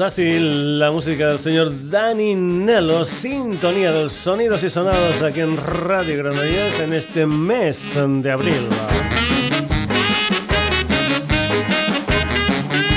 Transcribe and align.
Sassy, 0.00 0.38
la 0.40 0.90
música 0.90 1.28
del 1.28 1.38
señor 1.38 1.90
Danny 1.90 2.34
Nello, 2.34 3.04
sintonía 3.04 3.92
de 3.92 4.04
los 4.04 4.14
sonidos 4.14 4.64
y 4.64 4.70
sonados 4.70 5.20
aquí 5.20 5.40
en 5.40 5.58
Radio 5.58 6.16
Granollers 6.16 6.80
en 6.80 6.94
este 6.94 7.26
mes 7.26 7.94
de 7.94 8.32
abril. 8.32 8.66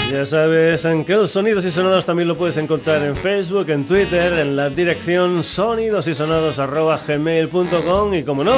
Ya 0.09 0.25
sabes 0.25 0.85
en 0.85 1.03
que 1.03 1.15
los 1.15 1.31
sonidos 1.31 1.65
y 1.65 1.71
sonados 1.71 2.05
también 2.05 2.29
lo 2.29 2.37
puedes 2.37 2.55
encontrar 2.55 3.03
en 3.03 3.17
Facebook, 3.17 3.69
en 3.69 3.85
Twitter, 3.85 4.31
en 4.31 4.55
la 4.55 4.69
dirección 4.69 5.43
sonidosysonados.gmail.com 5.43 8.13
y 8.13 8.23
como 8.23 8.45
no, 8.45 8.55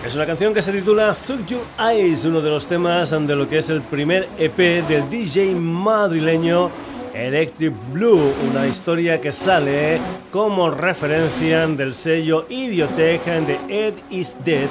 Es 0.08 0.16
una 0.16 0.25
canción 0.25 0.53
que 0.53 0.61
se 0.61 0.72
titula 0.72 1.13
Through 1.13 1.45
Your 1.47 1.61
Eyes, 1.77 2.23
uno 2.23 2.39
de 2.39 2.50
los 2.50 2.66
temas 2.66 3.09
de 3.09 3.36
lo 3.36 3.50
que 3.50 3.58
es 3.58 3.69
el 3.69 3.81
primer 3.81 4.25
EP 4.39 4.58
del 4.88 5.09
DJ 5.09 5.53
madrileño 5.53 6.69
Electric 7.14 7.73
Blue, 7.91 8.31
una 8.49 8.66
historia 8.67 9.19
que 9.19 9.33
sale 9.33 9.99
como 10.31 10.69
referencia 10.69 11.67
del 11.67 11.94
sello 11.94 12.45
Idiotech 12.47 13.25
de 13.25 13.59
Ed 13.67 13.95
Is 14.09 14.38
Dead 14.45 14.69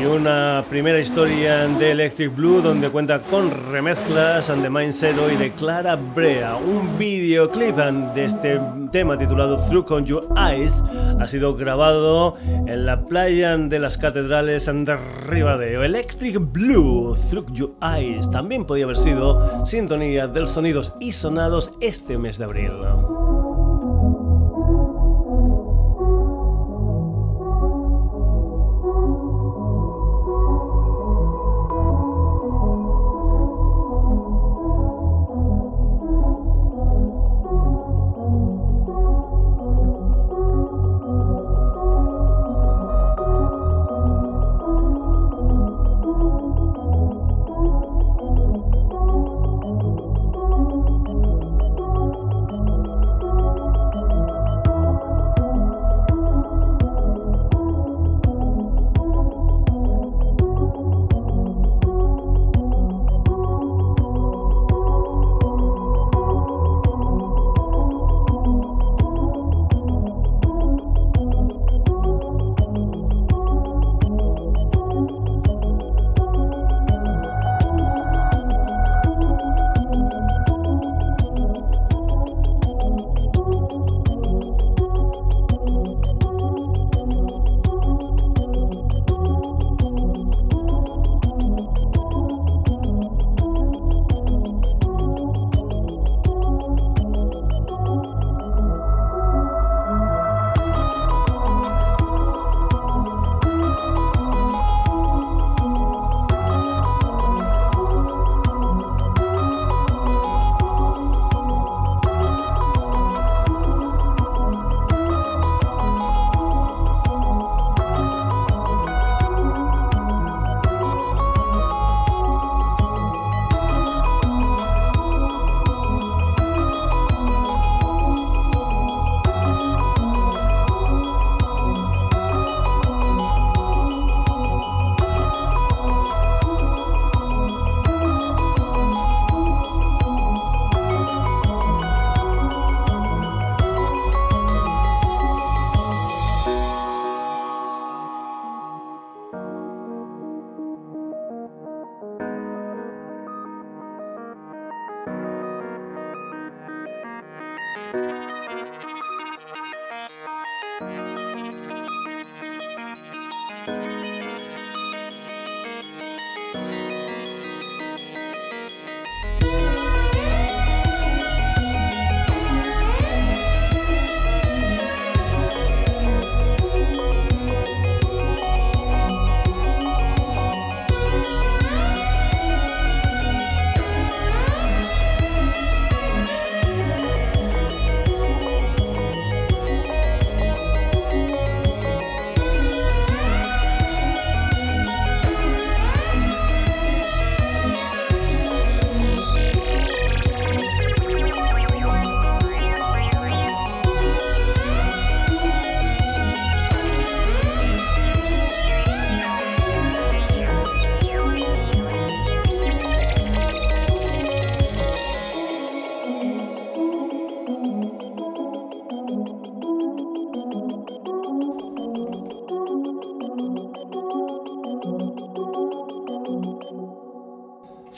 y 0.00 0.04
una 0.04 0.64
primera 0.68 0.98
historia 0.98 1.66
de 1.66 1.92
Electric 1.92 2.34
Blue 2.34 2.60
donde 2.60 2.90
cuenta 2.90 3.20
con 3.20 3.50
remezclas 3.70 4.48
de 4.48 4.70
Mind 4.70 4.92
Zero 4.92 5.30
y 5.30 5.36
de 5.36 5.50
Clara 5.50 5.96
Brea. 5.96 6.56
Un 6.56 6.98
videoclip 6.98 7.76
de 7.76 8.24
este 8.24 8.60
tema 8.90 9.16
titulado 9.16 9.56
Through 9.68 9.86
Con 9.86 10.04
Your 10.04 10.28
Eyes 10.36 10.82
ha 11.18 11.26
sido 11.26 11.54
grabado 11.56 12.36
en 12.66 12.86
la 12.86 13.00
playa 13.06 13.56
de 13.56 13.78
las 13.78 13.96
catedrales 13.98 14.66
de 14.66 14.96
Ribadeo. 15.26 15.82
Electric 15.82 16.38
Blue, 16.52 17.14
Through 17.30 17.52
Your 17.52 17.74
Eyes, 17.82 18.30
también 18.30 18.64
podía 18.64 18.84
haber 18.84 18.96
sido 18.96 19.66
sintonía 19.66 20.26
de 20.26 20.46
sonidos 20.46 20.94
y 21.00 21.12
sonados 21.12 21.72
este 21.80 22.18
mes 22.18 22.38
de 22.38 22.44
abril. 22.44 22.72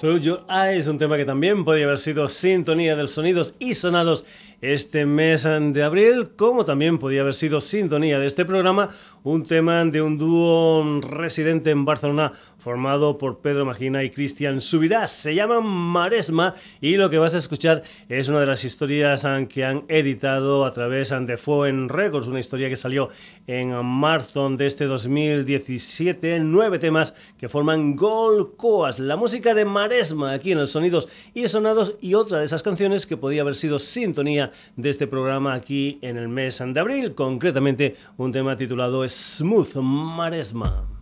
Through 0.08 0.22
Your 0.22 0.40
un 0.88 0.96
tema 0.96 1.19
que 1.19 1.26
también 1.26 1.66
podría 1.66 1.84
haber 1.84 1.99
sido 1.99 2.28
sintonía 2.28 2.96
de 2.96 3.08
sonidos 3.08 3.52
y 3.58 3.75
sonados 3.75 4.25
este 4.62 5.05
mes 5.05 5.43
de 5.44 5.82
abril, 5.82 6.31
como 6.34 6.64
también 6.64 6.99
podía 6.99 7.20
haber 7.20 7.34
sido 7.34 7.60
sintonía 7.60 8.19
de 8.19 8.26
este 8.26 8.46
programa, 8.46 8.88
un 9.22 9.44
tema 9.44 9.84
de 9.84 10.00
un 10.00 10.16
dúo 10.16 11.00
residente 11.02 11.72
en 11.72 11.84
Barcelona 11.84 12.32
formado 12.58 13.19
por 13.19 13.40
Pedro 13.40 13.64
Magina 13.64 14.05
y 14.05 14.10
Cristian 14.10 14.60
Subirás. 14.60 15.12
Se 15.12 15.34
llama 15.34 15.60
Maresma 15.60 16.55
y 16.81 16.96
lo 16.96 17.08
que 17.08 17.19
vas 17.19 17.34
a 17.34 17.38
escuchar 17.38 17.82
es 18.08 18.28
una 18.28 18.40
de 18.40 18.46
las 18.46 18.64
historias 18.64 19.26
que 19.49 19.64
han 19.64 19.84
editado 19.88 20.64
a 20.64 20.72
través 20.72 21.10
de 21.10 21.37
Foen 21.37 21.88
Records, 21.88 22.26
una 22.26 22.40
historia 22.40 22.69
que 22.69 22.76
salió 22.76 23.08
en 23.46 23.75
marzo 23.84 24.49
de 24.50 24.66
este 24.66 24.84
2017, 24.87 26.40
nueve 26.40 26.78
temas 26.78 27.14
que 27.37 27.49
forman 27.49 27.96
Gold 27.96 28.56
Coas, 28.56 28.99
la 28.99 29.16
música 29.16 29.54
de 29.54 29.64
Maresma 29.64 30.32
aquí 30.32 30.52
en 30.52 30.58
los 30.58 30.70
Sonidos 30.70 31.08
y 31.34 31.46
Sonados 31.49 31.96
y 32.00 32.14
otra 32.14 32.38
de 32.38 32.44
esas 32.44 32.62
canciones 32.62 33.06
que 33.06 33.16
podía 33.16 33.43
haber 33.43 33.54
sido 33.54 33.78
sintonía 33.78 34.50
de 34.76 34.90
este 34.90 35.06
programa 35.06 35.54
aquí 35.54 35.99
en 36.02 36.16
el 36.16 36.28
mes 36.28 36.62
de 36.66 36.81
abril, 36.81 37.14
concretamente 37.14 37.94
un 38.16 38.32
tema 38.32 38.56
titulado 38.56 39.06
Smooth 39.06 39.76
Maresma. 39.76 40.97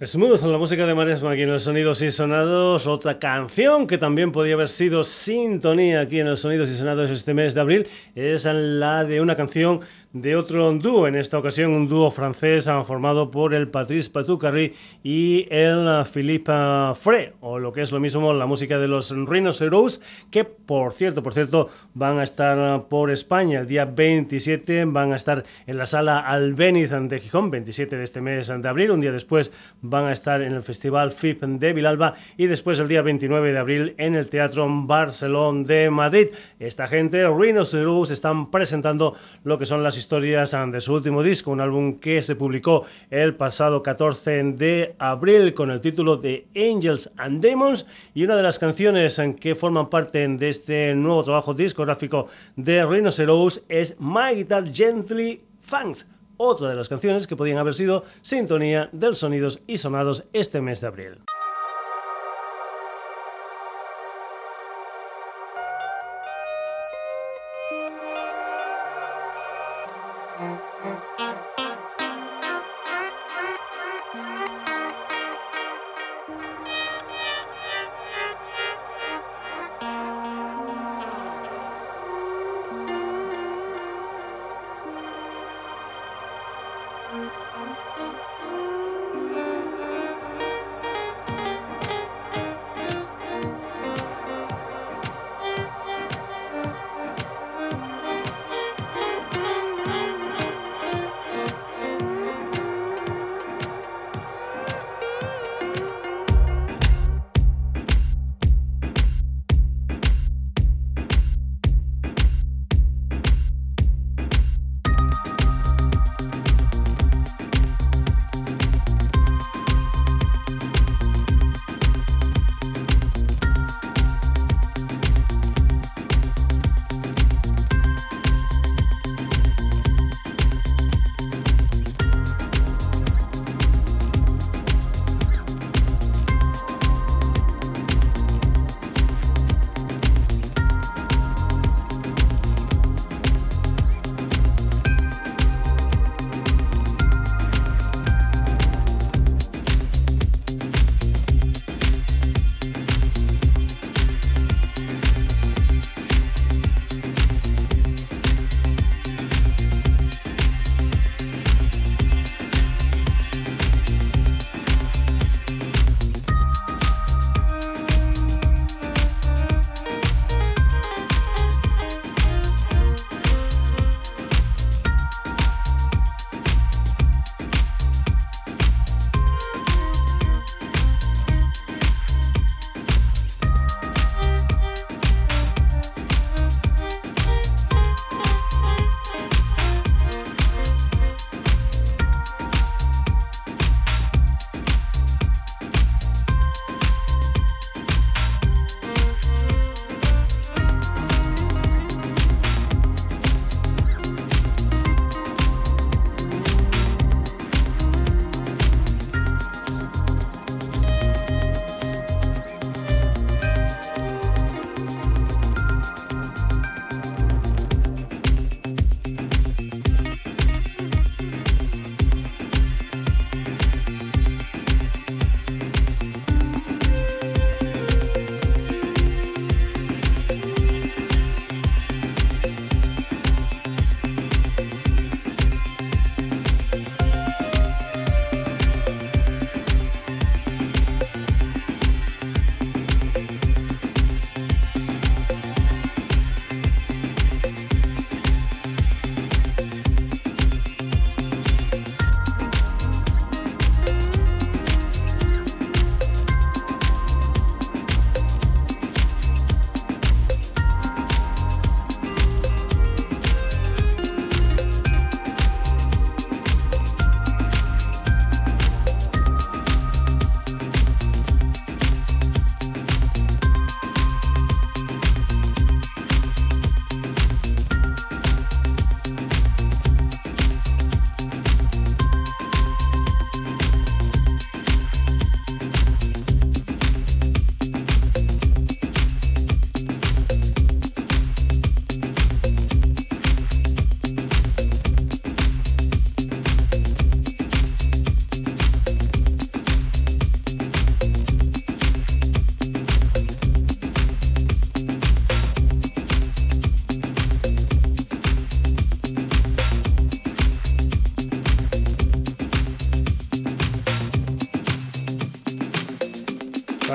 Smooth, 0.00 0.42
la 0.44 0.58
música 0.58 0.86
de 0.86 0.94
Maresma 0.94 1.32
aquí 1.32 1.42
en 1.42 1.48
el 1.48 1.58
Sonidos 1.58 2.02
y 2.02 2.12
Sonados. 2.12 2.86
Otra 2.86 3.18
canción 3.18 3.88
que 3.88 3.98
también 3.98 4.30
podía 4.30 4.54
haber 4.54 4.68
sido 4.68 5.02
sintonía 5.02 6.02
aquí 6.02 6.20
en 6.20 6.28
el 6.28 6.36
Sonidos 6.36 6.70
y 6.70 6.74
Sonados 6.74 7.10
este 7.10 7.34
mes 7.34 7.52
de 7.54 7.60
abril 7.60 7.88
es 8.14 8.44
la 8.44 9.02
de 9.02 9.20
una 9.20 9.34
canción 9.34 9.80
de 10.12 10.36
otro 10.36 10.72
dúo, 10.72 11.06
en 11.06 11.16
esta 11.16 11.36
ocasión 11.36 11.72
un 11.72 11.86
dúo 11.86 12.10
francés 12.10 12.66
ah, 12.66 12.82
formado 12.82 13.30
por 13.30 13.54
el 13.54 13.68
Patrice 13.68 14.08
Patoucarry 14.10 14.72
y 15.02 15.46
el 15.50 15.86
ah, 15.86 16.06
Philippe 16.10 16.50
ah, 16.50 16.94
Frey, 16.98 17.32
o 17.40 17.58
lo 17.58 17.72
que 17.72 17.82
es 17.82 17.92
lo 17.92 18.00
mismo 18.00 18.32
la 18.32 18.46
música 18.46 18.78
de 18.78 18.88
los 18.88 19.10
Rhinoceros, 19.10 20.00
que 20.30 20.44
por 20.44 20.94
cierto, 20.94 21.22
por 21.22 21.34
cierto, 21.34 21.68
van 21.92 22.18
a 22.18 22.24
estar 22.24 22.88
por 22.88 23.10
España 23.10 23.60
el 23.60 23.66
día 23.66 23.84
27, 23.84 24.86
van 24.86 25.12
a 25.12 25.16
estar 25.16 25.44
en 25.66 25.76
la 25.76 25.86
sala 25.86 26.20
Albeniz 26.20 26.90
de 26.90 27.18
Gijón, 27.18 27.50
27 27.50 27.96
de 27.96 28.04
este 28.04 28.20
mes 28.22 28.48
de 28.48 28.68
abril, 28.68 28.92
un 28.92 29.00
día 29.00 29.12
después 29.12 29.52
van 29.88 30.06
a 30.06 30.12
estar 30.12 30.42
en 30.42 30.52
el 30.52 30.62
Festival 30.62 31.12
FIP 31.12 31.42
de 31.42 31.72
Vilalba 31.72 32.14
y 32.36 32.46
después 32.46 32.78
el 32.78 32.88
día 32.88 33.02
29 33.02 33.52
de 33.52 33.58
abril 33.58 33.94
en 33.98 34.14
el 34.14 34.28
Teatro 34.28 34.66
Barcelona 34.68 35.64
de 35.66 35.90
Madrid. 35.90 36.28
Esta 36.58 36.86
gente, 36.86 37.26
Rhinoceros, 37.26 38.10
están 38.10 38.50
presentando 38.50 39.14
lo 39.44 39.58
que 39.58 39.66
son 39.66 39.82
las 39.82 39.96
historias 39.96 40.56
de 40.70 40.80
su 40.80 40.94
último 40.94 41.22
disco, 41.22 41.50
un 41.50 41.60
álbum 41.60 41.98
que 41.98 42.22
se 42.22 42.36
publicó 42.36 42.84
el 43.10 43.34
pasado 43.34 43.82
14 43.82 44.52
de 44.52 44.94
abril 44.98 45.54
con 45.54 45.70
el 45.70 45.80
título 45.80 46.16
de 46.16 46.46
Angels 46.54 47.10
and 47.16 47.40
Demons 47.40 47.86
y 48.14 48.24
una 48.24 48.36
de 48.36 48.42
las 48.42 48.58
canciones 48.58 49.20
que 49.40 49.54
forman 49.54 49.88
parte 49.88 50.26
de 50.26 50.48
este 50.48 50.94
nuevo 50.94 51.22
trabajo 51.24 51.54
discográfico 51.54 52.28
de 52.56 52.84
Rhinoceros 52.84 53.62
es 53.68 53.96
My 53.98 54.34
Guitar 54.34 54.72
Gently 54.72 55.42
Thanks 55.68 56.06
otra 56.38 56.70
de 56.70 56.76
las 56.76 56.88
canciones 56.88 57.26
que 57.26 57.36
podían 57.36 57.58
haber 57.58 57.74
sido 57.74 58.04
sintonía 58.22 58.88
del 58.92 59.14
sonidos 59.14 59.60
y 59.66 59.76
sonados 59.76 60.24
este 60.32 60.62
mes 60.62 60.80
de 60.80 60.86
abril. 60.86 61.18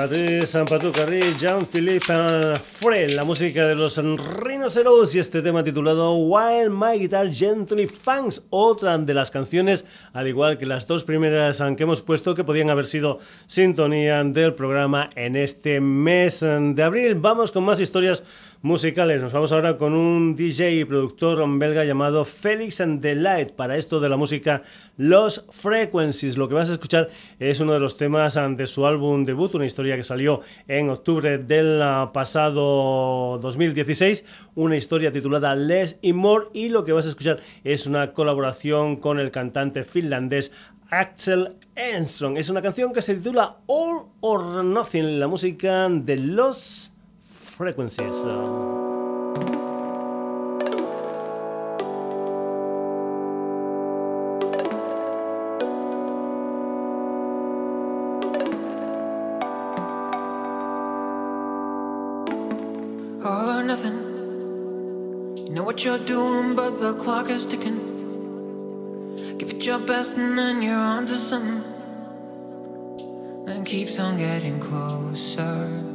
Patrice 0.04 0.62
Patucarri, 0.66 1.34
Jean-Philippe 1.40 2.58
Frey, 2.58 3.14
la 3.14 3.24
música 3.24 3.66
de 3.66 3.74
los 3.74 3.96
Rhinoceros 3.96 5.14
y 5.14 5.18
este 5.18 5.40
tema 5.40 5.64
titulado 5.64 6.16
While 6.16 6.68
My 6.68 6.98
Guitar 6.98 7.32
Gently 7.32 7.86
Funks, 7.86 8.42
otra 8.50 8.98
de 8.98 9.14
las 9.14 9.30
canciones, 9.30 9.86
al 10.12 10.28
igual 10.28 10.58
que 10.58 10.66
las 10.66 10.86
dos 10.86 11.04
primeras 11.04 11.62
que 11.74 11.84
hemos 11.84 12.02
puesto, 12.02 12.34
que 12.34 12.44
podían 12.44 12.68
haber 12.68 12.84
sido 12.84 13.18
sintonía 13.46 14.22
del 14.22 14.52
programa 14.52 15.08
en 15.16 15.36
este 15.36 15.80
mes 15.80 16.40
de 16.40 16.82
abril. 16.82 17.14
Vamos 17.14 17.50
con 17.50 17.64
más 17.64 17.80
historias 17.80 18.22
musicales. 18.64 19.20
Nos 19.20 19.34
vamos 19.34 19.52
ahora 19.52 19.76
con 19.76 19.92
un 19.92 20.34
DJ 20.34 20.72
y 20.72 20.84
productor 20.86 21.46
belga 21.58 21.84
llamado 21.84 22.24
Felix 22.24 22.80
and 22.80 23.02
the 23.02 23.14
Light. 23.14 23.50
Para 23.50 23.76
esto 23.76 24.00
de 24.00 24.08
la 24.08 24.16
música 24.16 24.62
Los 24.96 25.44
Frequencies. 25.50 26.38
Lo 26.38 26.48
que 26.48 26.54
vas 26.54 26.70
a 26.70 26.72
escuchar 26.72 27.10
es 27.38 27.60
uno 27.60 27.74
de 27.74 27.80
los 27.80 27.98
temas 27.98 28.38
de 28.56 28.66
su 28.66 28.86
álbum 28.86 29.26
debut, 29.26 29.54
una 29.54 29.66
historia 29.66 29.96
que 29.96 30.02
salió 30.02 30.40
en 30.66 30.88
octubre 30.88 31.36
del 31.36 31.78
pasado 32.14 33.38
2016. 33.42 34.50
Una 34.54 34.78
historia 34.78 35.12
titulada 35.12 35.54
Less 35.54 35.98
y 36.00 36.14
More. 36.14 36.46
Y 36.54 36.70
lo 36.70 36.86
que 36.86 36.92
vas 36.92 37.04
a 37.04 37.10
escuchar 37.10 37.40
es 37.64 37.86
una 37.86 38.14
colaboración 38.14 38.96
con 38.96 39.20
el 39.20 39.30
cantante 39.30 39.84
finlandés 39.84 40.52
Axel 40.88 41.56
Enström. 41.76 42.38
Es 42.38 42.48
una 42.48 42.62
canción 42.62 42.94
que 42.94 43.02
se 43.02 43.16
titula 43.16 43.58
All 43.66 44.06
or 44.20 44.64
Nothing, 44.64 45.20
la 45.20 45.28
música 45.28 45.86
de 45.90 46.16
los 46.16 46.93
frequencies. 47.54 48.14
Uh, 48.14 48.72
All 63.24 63.48
or 63.48 63.62
nothing. 63.62 63.94
You 65.46 65.54
know 65.54 65.62
what 65.62 65.84
you're 65.84 65.98
doing, 65.98 66.56
but 66.56 66.80
the 66.80 66.94
clock 66.94 67.30
is 67.30 67.46
ticking. 67.46 67.78
Give 69.38 69.50
it 69.50 69.64
your 69.64 69.78
best, 69.78 70.16
and 70.16 70.36
then 70.36 70.60
you're 70.60 70.74
onto 70.74 71.14
something. 71.14 71.62
And 73.46 73.64
keeps 73.64 73.98
on 73.98 74.18
getting 74.18 74.58
closer 74.58 75.93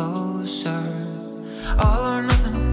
closer. 0.00 0.82
All 1.78 2.08
or 2.08 2.22
nothing. 2.22 2.69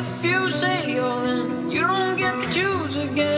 if 0.00 0.24
you 0.24 0.50
say 0.50 0.94
you're 0.94 1.24
in, 1.24 1.70
you 1.70 1.82
don't 1.82 2.16
get 2.16 2.40
to 2.40 2.46
choose 2.52 2.96
again. 2.96 3.29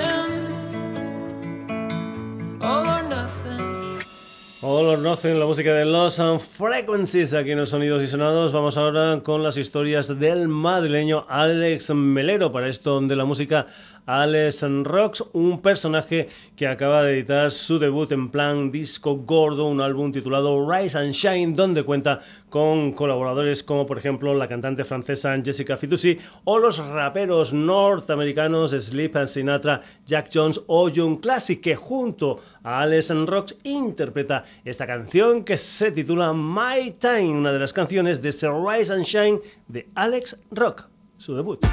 En 4.94 5.40
la 5.40 5.46
música 5.46 5.72
de 5.72 5.87
Los 5.87 6.20
Frequencies 6.55 7.33
aquí 7.33 7.52
en 7.52 7.59
los 7.59 7.70
Sonidos 7.70 8.02
y 8.02 8.07
Sonados. 8.07 8.52
Vamos 8.52 8.76
ahora 8.76 9.22
con 9.22 9.42
las 9.42 9.57
historias 9.57 10.18
del 10.18 10.48
madrileño 10.48 11.24
Alex 11.31 11.94
Melero. 11.94 12.52
Para 12.52 12.68
esto 12.68 13.00
de 13.00 13.16
la 13.16 13.24
música 13.24 13.64
Alex 14.05 14.64
Rocks, 14.83 15.24
un 15.33 15.62
personaje 15.62 16.28
que 16.57 16.66
acaba 16.66 17.05
de 17.05 17.14
editar 17.14 17.50
su 17.52 17.78
debut 17.78 18.11
en 18.12 18.31
plan 18.31 18.72
disco 18.72 19.16
gordo, 19.16 19.66
un 19.66 19.81
álbum 19.81 20.12
titulado 20.12 20.70
Rise 20.70 20.98
and 20.98 21.12
Shine, 21.12 21.55
donde 21.55 21.85
cuenta 21.85 22.20
con 22.50 22.92
colaboradores 22.92 23.62
como 23.62 23.87
por 23.87 23.96
ejemplo 23.96 24.35
la 24.35 24.48
cantante 24.48 24.85
francesa 24.85 25.35
Jessica 25.42 25.76
Fitoussi 25.76 26.18
o 26.44 26.59
los 26.59 26.78
raperos 26.88 27.52
norteamericanos 27.52 28.72
Sleep 28.72 29.16
and 29.16 29.28
Sinatra, 29.28 29.81
Jack 30.05 30.31
Jones 30.35 30.61
o 30.66 30.88
Young 30.88 31.20
Classic, 31.20 31.61
que 31.61 31.76
junto 31.76 32.40
a 32.64 32.81
Alex 32.81 33.11
Rocks 33.26 33.57
interpreta 33.62 34.42
esta 34.64 34.82
canción 34.87 35.45
que 35.45 35.57
se 35.59 35.92
titula 35.92 36.33
My 36.33 36.92
Time, 36.99 37.31
una 37.31 37.53
de 37.53 37.59
las 37.59 37.73
canciones 37.73 38.23
de 38.23 38.31
Rise 38.31 38.92
and 38.92 39.05
Shine 39.05 39.40
de 39.68 39.88
Alex 39.95 40.38
Rock, 40.51 40.88
su 41.18 41.35
debut. 41.35 41.64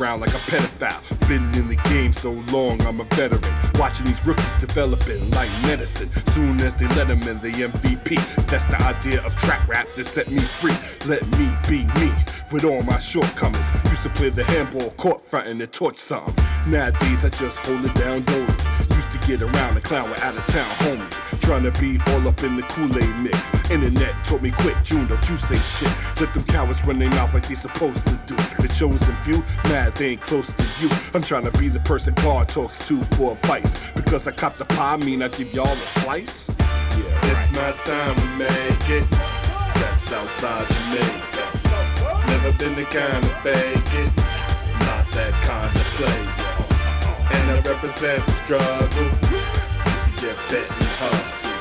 Around 0.00 0.20
like 0.20 0.30
a 0.30 0.42
pedophile. 0.50 1.28
Been 1.28 1.44
in 1.54 1.68
the 1.68 1.76
game 1.88 2.12
so 2.12 2.32
long, 2.52 2.80
I'm 2.82 3.00
a 3.00 3.04
veteran. 3.04 3.42
Watching 3.74 4.06
these 4.06 4.24
rookies 4.24 4.56
developing 4.56 5.30
like 5.30 5.50
medicine. 5.62 6.10
Soon 6.28 6.60
as 6.60 6.76
they 6.76 6.86
let 6.88 7.08
them 7.08 7.22
in, 7.22 7.38
the 7.40 7.52
MVP. 7.52 8.16
That's 8.46 8.64
the 8.66 8.80
idea 8.82 9.22
of 9.24 9.36
trap 9.36 9.68
rap 9.68 9.86
that 9.94 10.04
set 10.04 10.30
me 10.30 10.38
free. 10.38 10.76
Let 11.06 11.26
me 11.38 11.50
be 11.68 11.86
me 12.00 12.12
with 12.52 12.64
all 12.64 12.82
my 12.82 12.98
shortcomings. 12.98 13.70
Used 13.90 14.02
to 14.02 14.10
play 14.10 14.30
the 14.30 14.44
handball 14.44 14.90
court 14.92 15.22
frontin' 15.22 15.60
and 15.60 15.72
torch 15.72 15.96
something. 15.96 16.34
Nowadays, 16.66 17.24
I 17.24 17.28
just 17.30 17.58
hold 17.60 17.84
it 17.84 17.94
down, 17.94 18.22
don't 18.24 18.58
to 18.58 18.65
get 19.26 19.42
around 19.42 19.74
and 19.74 19.82
clown 19.82 20.08
with 20.08 20.22
out 20.22 20.36
of 20.36 20.46
town 20.46 20.70
homies. 20.86 21.40
Trying 21.40 21.64
to 21.64 21.72
be 21.80 21.98
all 22.12 22.28
up 22.28 22.42
in 22.44 22.56
the 22.56 22.62
Kool 22.62 22.96
Aid 22.96 23.16
mix. 23.16 23.50
Internet 23.70 24.24
told 24.24 24.42
me 24.42 24.52
quit, 24.52 24.76
June, 24.84 25.06
don't 25.06 25.28
you 25.28 25.36
say 25.36 25.56
shit. 25.56 26.20
Let 26.20 26.32
them 26.32 26.44
cowards 26.44 26.84
run 26.84 26.98
their 26.98 27.10
mouth 27.10 27.34
like 27.34 27.48
they 27.48 27.56
supposed 27.56 28.06
to 28.06 28.14
do. 28.26 28.36
The 28.36 28.72
chosen 28.76 29.16
few, 29.18 29.42
mad 29.64 29.94
they 29.94 30.10
ain't 30.10 30.20
close 30.20 30.52
to 30.52 30.64
you. 30.82 30.90
I'm 31.12 31.22
trying 31.22 31.44
to 31.44 31.58
be 31.58 31.68
the 31.68 31.80
person 31.80 32.14
God 32.14 32.48
talks 32.48 32.86
to 32.86 33.02
for 33.16 33.32
advice. 33.32 33.92
Because 33.92 34.26
I 34.26 34.30
cop 34.30 34.58
the 34.58 34.64
pie, 34.64 34.96
mean 34.98 35.22
I 35.22 35.28
give 35.28 35.52
y'all 35.52 35.66
a 35.66 35.76
slice? 35.76 36.48
Yeah, 36.58 37.20
it's 37.24 37.58
my 37.58 37.72
time 37.84 38.14
to 38.16 38.26
make 38.36 38.90
it. 38.90 39.10
That's 39.10 40.12
outside 40.12 40.68
Jamaica. 40.70 41.26
Never 42.28 42.52
been 42.52 42.76
the 42.76 42.84
kind 42.84 43.24
to 43.24 43.30
fake 43.42 43.94
it. 43.94 44.16
Not 44.86 45.10
that 45.12 45.32
kind 45.42 45.76
of 45.76 45.84
player. 45.84 46.55
And 47.46 47.64
I 47.64 47.70
represent 47.70 48.26
the 48.26 48.32
struggle. 48.32 49.08
Just 49.84 50.18
to 50.18 50.26
get 50.26 50.36
bet 50.50 50.68
and 50.68 50.84
hustle. 50.98 51.52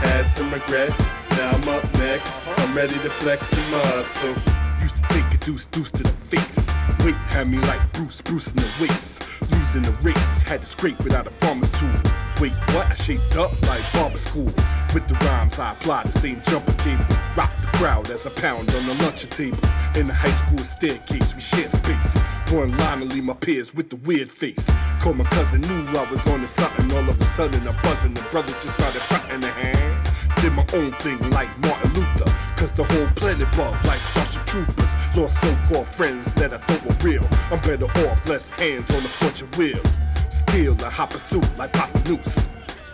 Had 0.00 0.28
some 0.32 0.50
regrets, 0.50 1.06
now 1.32 1.50
I'm 1.50 1.68
up 1.68 1.84
next. 1.98 2.40
I'm 2.46 2.74
ready 2.74 2.94
to 2.94 3.10
flex 3.20 3.48
some 3.48 3.70
muscle. 3.72 4.34
Used 4.80 4.96
to 4.96 5.02
take 5.08 5.34
a 5.34 5.36
deuce, 5.36 5.66
deuce 5.66 5.90
to 5.90 6.02
the 6.02 6.08
face. 6.08 6.66
Weight 7.04 7.14
had 7.28 7.50
me 7.50 7.58
like 7.58 7.92
Bruce, 7.92 8.22
Bruce 8.22 8.48
in 8.52 8.56
the 8.56 8.72
waist. 8.80 9.28
Losing 9.50 9.82
the 9.82 9.92
race, 10.00 10.40
had 10.42 10.60
to 10.60 10.66
scrape 10.66 10.98
without 11.04 11.26
a 11.26 11.30
farmer's 11.30 11.70
tool. 11.72 11.92
Wait, 12.40 12.54
what? 12.72 12.86
I 12.86 12.94
shaped 12.94 13.36
up 13.36 13.52
like 13.68 13.92
barber 13.92 14.16
school. 14.16 14.50
With 14.94 15.06
the 15.08 15.14
rhymes, 15.26 15.58
I 15.58 15.72
applied 15.72 16.06
the 16.06 16.18
same 16.18 16.40
jumper 16.42 16.72
cable. 16.72 17.04
Rock 17.36 17.52
crowd 17.82 18.08
as 18.10 18.24
I 18.24 18.30
pound 18.30 18.72
on 18.72 18.86
the 18.86 18.94
luncheon 19.02 19.28
table. 19.28 19.58
In 19.96 20.06
the 20.06 20.14
high 20.14 20.30
school 20.30 20.58
staircase, 20.58 21.34
we 21.34 21.40
share 21.40 21.68
space. 21.68 22.14
One 22.52 22.70
line 22.78 23.00
to 23.00 23.06
leave 23.06 23.24
my 23.24 23.34
peers 23.34 23.74
with 23.74 23.90
the 23.90 23.96
weird 23.96 24.30
face. 24.30 24.70
Called 25.00 25.16
my 25.16 25.24
cousin, 25.24 25.62
knew 25.62 25.88
I 25.98 26.08
was 26.08 26.24
on 26.28 26.42
to 26.42 26.46
something. 26.46 26.92
All 26.92 27.10
of 27.10 27.20
a 27.20 27.24
sudden, 27.24 27.66
I'm 27.66 27.74
buzzing. 27.82 28.14
The 28.14 28.22
brother 28.30 28.52
just 28.62 28.74
started 28.78 29.02
fronting 29.02 29.40
the 29.40 29.48
hand. 29.48 30.08
Did 30.36 30.52
my 30.52 30.64
own 30.74 30.92
thing 31.02 31.18
like 31.30 31.50
Martin 31.58 31.92
Luther. 31.94 32.30
Cause 32.54 32.70
the 32.70 32.84
whole 32.84 33.08
planet 33.16 33.50
bug 33.56 33.74
like 33.84 33.98
Starship 33.98 34.46
Troopers. 34.46 34.94
Lost 35.16 35.40
so 35.40 35.50
called 35.66 35.88
friends 35.88 36.32
that 36.34 36.54
I 36.54 36.58
thought 36.58 36.84
were 36.86 37.10
real. 37.10 37.26
I'm 37.50 37.58
better 37.62 37.90
off, 38.06 38.28
less 38.28 38.48
hands 38.50 38.88
on 38.94 39.02
the 39.02 39.08
fortune 39.08 39.50
wheel. 39.58 39.82
Still, 40.30 40.76
I 40.84 40.88
hop 40.88 41.10
pursuit 41.10 41.48
like 41.58 41.72
Pasta 41.72 41.98
Noose. 42.08 42.46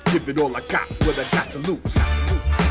Give 0.06 0.26
it 0.30 0.40
all 0.40 0.56
I 0.56 0.62
got, 0.62 0.88
what 1.04 1.18
I 1.18 1.36
got 1.36 1.50
to 1.50 1.58
lose. 1.58 2.67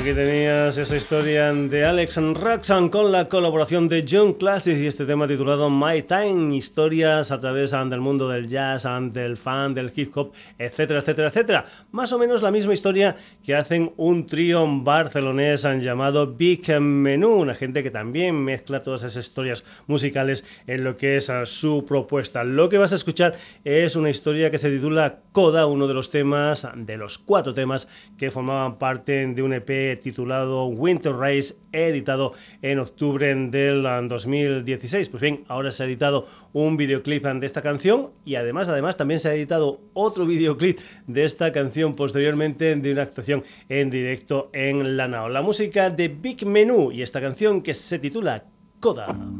Aquí 0.00 0.14
tenías 0.14 0.78
esa 0.78 0.96
historia 0.96 1.52
de 1.52 1.84
Alex 1.84 2.16
Raxan 2.32 2.88
con 2.88 3.12
la 3.12 3.28
colaboración 3.28 3.86
de 3.86 4.02
John 4.10 4.32
Classis 4.32 4.78
y 4.78 4.86
este 4.86 5.04
tema 5.04 5.28
titulado 5.28 5.68
My 5.68 6.02
Time, 6.04 6.56
historias 6.56 7.30
a 7.30 7.38
través 7.38 7.72
del 7.72 8.00
mundo 8.00 8.26
del 8.26 8.48
jazz, 8.48 8.88
del 9.12 9.36
fan, 9.36 9.74
del 9.74 9.92
hip 9.94 10.16
hop, 10.16 10.32
etcétera, 10.58 11.00
etcétera, 11.00 11.28
etcétera. 11.28 11.64
Más 11.92 12.14
o 12.14 12.18
menos 12.18 12.40
la 12.40 12.50
misma 12.50 12.72
historia 12.72 13.14
que 13.44 13.54
hacen 13.54 13.92
un 13.98 14.26
trío 14.26 14.66
barcelonés 14.66 15.64
llamado 15.64 16.28
Big 16.28 16.66
Menú, 16.80 17.34
una 17.34 17.54
gente 17.54 17.82
que 17.82 17.90
también 17.90 18.42
mezcla 18.42 18.82
todas 18.82 19.02
esas 19.02 19.26
historias 19.26 19.66
musicales 19.86 20.46
en 20.66 20.82
lo 20.82 20.96
que 20.96 21.16
es 21.16 21.30
su 21.44 21.84
propuesta. 21.86 22.42
Lo 22.42 22.70
que 22.70 22.78
vas 22.78 22.92
a 22.92 22.96
escuchar 22.96 23.34
es 23.64 23.96
una 23.96 24.08
historia 24.08 24.50
que 24.50 24.56
se 24.56 24.70
titula 24.70 25.18
Coda, 25.32 25.66
uno 25.66 25.86
de 25.86 25.92
los 25.92 26.10
temas, 26.10 26.66
de 26.74 26.96
los 26.96 27.18
cuatro 27.18 27.52
temas 27.52 27.86
que 28.16 28.30
formaban 28.30 28.78
parte 28.78 29.26
de 29.26 29.42
un 29.42 29.52
EP 29.52 29.89
titulado 29.96 30.66
Winter 30.66 31.12
Race, 31.12 31.54
editado 31.72 32.32
en 32.62 32.78
octubre 32.78 33.34
del 33.34 33.82
2016. 33.82 35.08
Pues 35.08 35.20
bien, 35.20 35.44
ahora 35.48 35.70
se 35.70 35.82
ha 35.82 35.86
editado 35.86 36.24
un 36.52 36.76
videoclip 36.76 37.24
de 37.24 37.46
esta 37.46 37.62
canción 37.62 38.10
y 38.24 38.34
además, 38.34 38.68
además 38.68 38.96
también 38.96 39.20
se 39.20 39.28
ha 39.28 39.34
editado 39.34 39.80
otro 39.94 40.26
videoclip 40.26 40.78
de 41.06 41.24
esta 41.24 41.52
canción 41.52 41.94
posteriormente 41.94 42.76
de 42.76 42.92
una 42.92 43.02
actuación 43.02 43.44
en 43.68 43.90
directo 43.90 44.50
en 44.52 44.96
la 44.96 45.08
NAO. 45.08 45.28
La 45.28 45.42
música 45.42 45.90
de 45.90 46.08
Big 46.08 46.46
Menú 46.46 46.92
y 46.92 47.02
esta 47.02 47.20
canción 47.20 47.62
que 47.62 47.74
se 47.74 47.98
titula 47.98 48.44
Coda. 48.80 49.39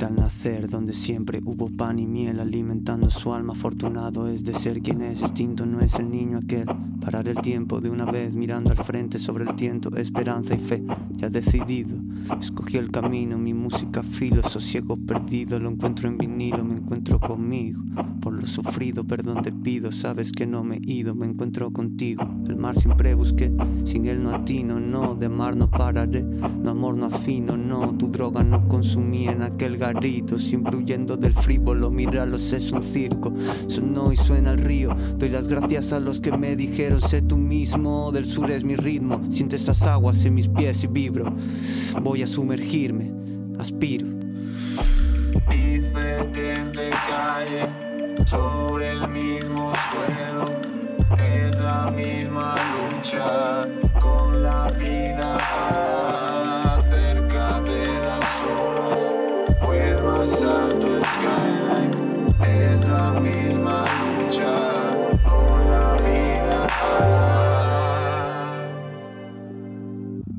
Al 0.00 0.16
nacer, 0.16 0.68
donde 0.68 0.92
siempre 0.92 1.40
hubo 1.46 1.70
pan 1.70 1.98
y 1.98 2.04
miel 2.04 2.38
alimentando 2.38 3.08
su 3.08 3.32
alma. 3.32 3.54
Afortunado 3.54 4.28
es 4.28 4.44
de 4.44 4.52
ser 4.52 4.82
quien 4.82 5.00
es, 5.00 5.22
extinto 5.22 5.64
no 5.64 5.80
es 5.80 5.94
el 5.94 6.10
niño 6.10 6.38
aquel. 6.38 6.66
Parar 7.00 7.26
el 7.26 7.36
tiempo 7.36 7.80
de 7.80 7.88
una 7.88 8.04
vez, 8.04 8.36
mirando 8.36 8.70
al 8.70 8.76
frente 8.76 9.18
sobre 9.18 9.44
el 9.44 9.54
tiento, 9.54 9.96
esperanza 9.96 10.54
y 10.54 10.58
fe. 10.58 10.84
Ya 11.12 11.30
decidido, 11.30 11.96
escogí 12.38 12.76
el 12.76 12.90
camino, 12.90 13.38
mi 13.38 13.54
música 13.54 14.02
filo, 14.02 14.42
sosiego 14.42 14.98
perdido. 14.98 15.58
Lo 15.58 15.70
encuentro 15.70 16.06
en 16.06 16.18
vinilo, 16.18 16.62
me 16.64 16.74
encuentro 16.74 17.18
conmigo. 17.18 17.80
Por 18.24 18.40
lo 18.40 18.46
sufrido, 18.46 19.04
perdón 19.04 19.42
te 19.42 19.52
pido, 19.52 19.92
sabes 19.92 20.32
que 20.32 20.46
no 20.46 20.64
me 20.64 20.76
he 20.76 20.80
ido, 20.90 21.14
me 21.14 21.26
encuentro 21.26 21.70
contigo. 21.70 22.26
El 22.48 22.56
mar 22.56 22.74
siempre 22.74 23.12
busqué, 23.12 23.52
sin 23.84 24.06
él 24.06 24.22
no 24.22 24.30
atino, 24.30 24.80
no, 24.80 25.14
de 25.14 25.26
amar 25.26 25.56
no 25.56 25.70
pararé. 25.70 26.22
No 26.22 26.70
amor 26.70 26.96
no 26.96 27.04
afino, 27.04 27.58
no, 27.58 27.94
tu 27.98 28.08
droga 28.08 28.42
no 28.42 28.66
consumí 28.66 29.28
en 29.28 29.42
aquel 29.42 29.76
garito, 29.76 30.38
siempre 30.38 30.74
huyendo 30.74 31.18
del 31.18 31.34
frívolo, 31.34 31.90
míralos, 31.90 32.54
es 32.54 32.72
un 32.72 32.82
circo. 32.82 33.30
Sonó 33.66 34.10
y 34.10 34.16
suena 34.16 34.52
el 34.52 34.58
río, 34.58 34.96
doy 35.18 35.28
las 35.28 35.46
gracias 35.46 35.92
a 35.92 36.00
los 36.00 36.18
que 36.18 36.32
me 36.32 36.56
dijeron, 36.56 37.02
sé 37.02 37.20
tú 37.20 37.36
mismo, 37.36 38.10
del 38.10 38.24
sur 38.24 38.50
es 38.50 38.64
mi 38.64 38.76
ritmo, 38.76 39.20
siente 39.28 39.56
esas 39.56 39.82
aguas 39.82 40.24
en 40.24 40.32
mis 40.32 40.48
pies 40.48 40.82
y 40.82 40.86
vibro. 40.86 41.30
Voy 42.02 42.22
a 42.22 42.26
sumergirme, 42.26 43.12
aspiro. 43.58 44.06
diferente 45.50 46.88
calle 47.06 47.83
sobre 48.24 48.90
el 48.90 49.08
mismo 49.08 49.72
suelo. 49.90 50.52
Es 51.18 51.58
la 51.58 51.90
misma 51.90 52.54
lucha 52.74 53.66
con 54.00 54.42
la 54.42 54.70
vida 54.72 55.36
acerca 56.76 57.60
de 57.60 57.86
las 58.00 58.42
horas. 58.42 59.14
El 59.72 60.02
más 60.02 60.42
alto 60.42 60.93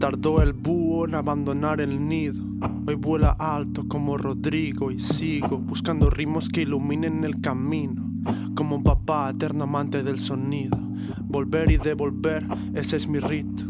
Tardó 0.05 0.39
el 0.43 0.53
búho 0.53 1.07
en 1.07 1.15
abandonar 1.15 1.81
el 1.81 2.07
nido. 2.07 2.39
Hoy 2.85 2.93
vuela 2.93 3.31
alto 3.39 3.87
como 3.87 4.19
Rodrigo 4.19 4.91
y 4.91 4.99
sigo 4.99 5.57
buscando 5.57 6.11
ritmos 6.11 6.47
que 6.47 6.61
iluminen 6.61 7.23
el 7.23 7.41
camino. 7.41 8.07
Como 8.53 8.75
un 8.75 8.83
papá 8.83 9.31
eterno 9.31 9.63
amante 9.63 10.03
del 10.03 10.19
sonido. 10.19 10.77
Volver 11.23 11.71
y 11.71 11.77
devolver, 11.77 12.45
ese 12.75 12.97
es 12.97 13.07
mi 13.07 13.17
rito. 13.17 13.63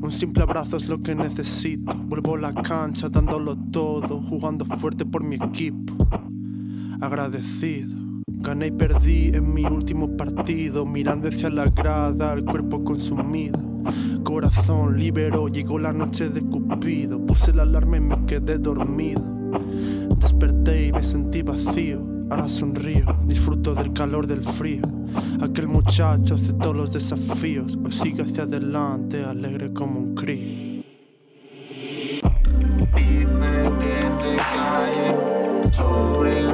Un 0.00 0.12
simple 0.12 0.44
abrazo 0.44 0.76
es 0.76 0.88
lo 0.88 1.00
que 1.00 1.16
necesito. 1.16 1.92
Vuelvo 1.92 2.36
a 2.36 2.38
la 2.38 2.52
cancha 2.54 3.08
dándolo 3.08 3.56
todo, 3.72 4.22
jugando 4.22 4.64
fuerte 4.64 5.04
por 5.04 5.24
mi 5.24 5.34
equipo. 5.34 6.06
Agradecido. 7.00 7.96
Gané 8.28 8.68
y 8.68 8.70
perdí 8.70 9.32
en 9.34 9.52
mi 9.52 9.64
último 9.64 10.16
partido, 10.16 10.86
mirando 10.86 11.28
hacia 11.28 11.50
la 11.50 11.68
grada, 11.68 12.32
el 12.34 12.44
cuerpo 12.44 12.84
consumido. 12.84 13.69
Corazón 14.24 14.98
liberó, 14.98 15.48
llegó 15.48 15.78
la 15.78 15.92
noche 15.92 16.28
de 16.28 16.40
Cupido. 16.40 17.24
Puse 17.24 17.52
la 17.52 17.62
alarma 17.62 17.96
y 17.96 18.00
me 18.00 18.26
quedé 18.26 18.58
dormido. 18.58 19.22
Desperté 20.18 20.86
y 20.86 20.92
me 20.92 21.02
sentí 21.02 21.42
vacío. 21.42 22.00
Ahora 22.30 22.48
sonrío, 22.48 23.04
disfruto 23.24 23.74
del 23.74 23.92
calor 23.92 24.26
del 24.26 24.42
frío. 24.42 24.82
Aquel 25.40 25.66
muchacho 25.66 26.36
aceptó 26.36 26.72
los 26.72 26.92
desafíos. 26.92 27.76
Hoy 27.84 27.90
sigue 27.90 28.22
hacia 28.22 28.44
adelante, 28.44 29.24
alegre 29.24 29.72
como 29.72 29.98
un 29.98 30.14
crío. 30.14 30.84
Sobre 35.72 36.49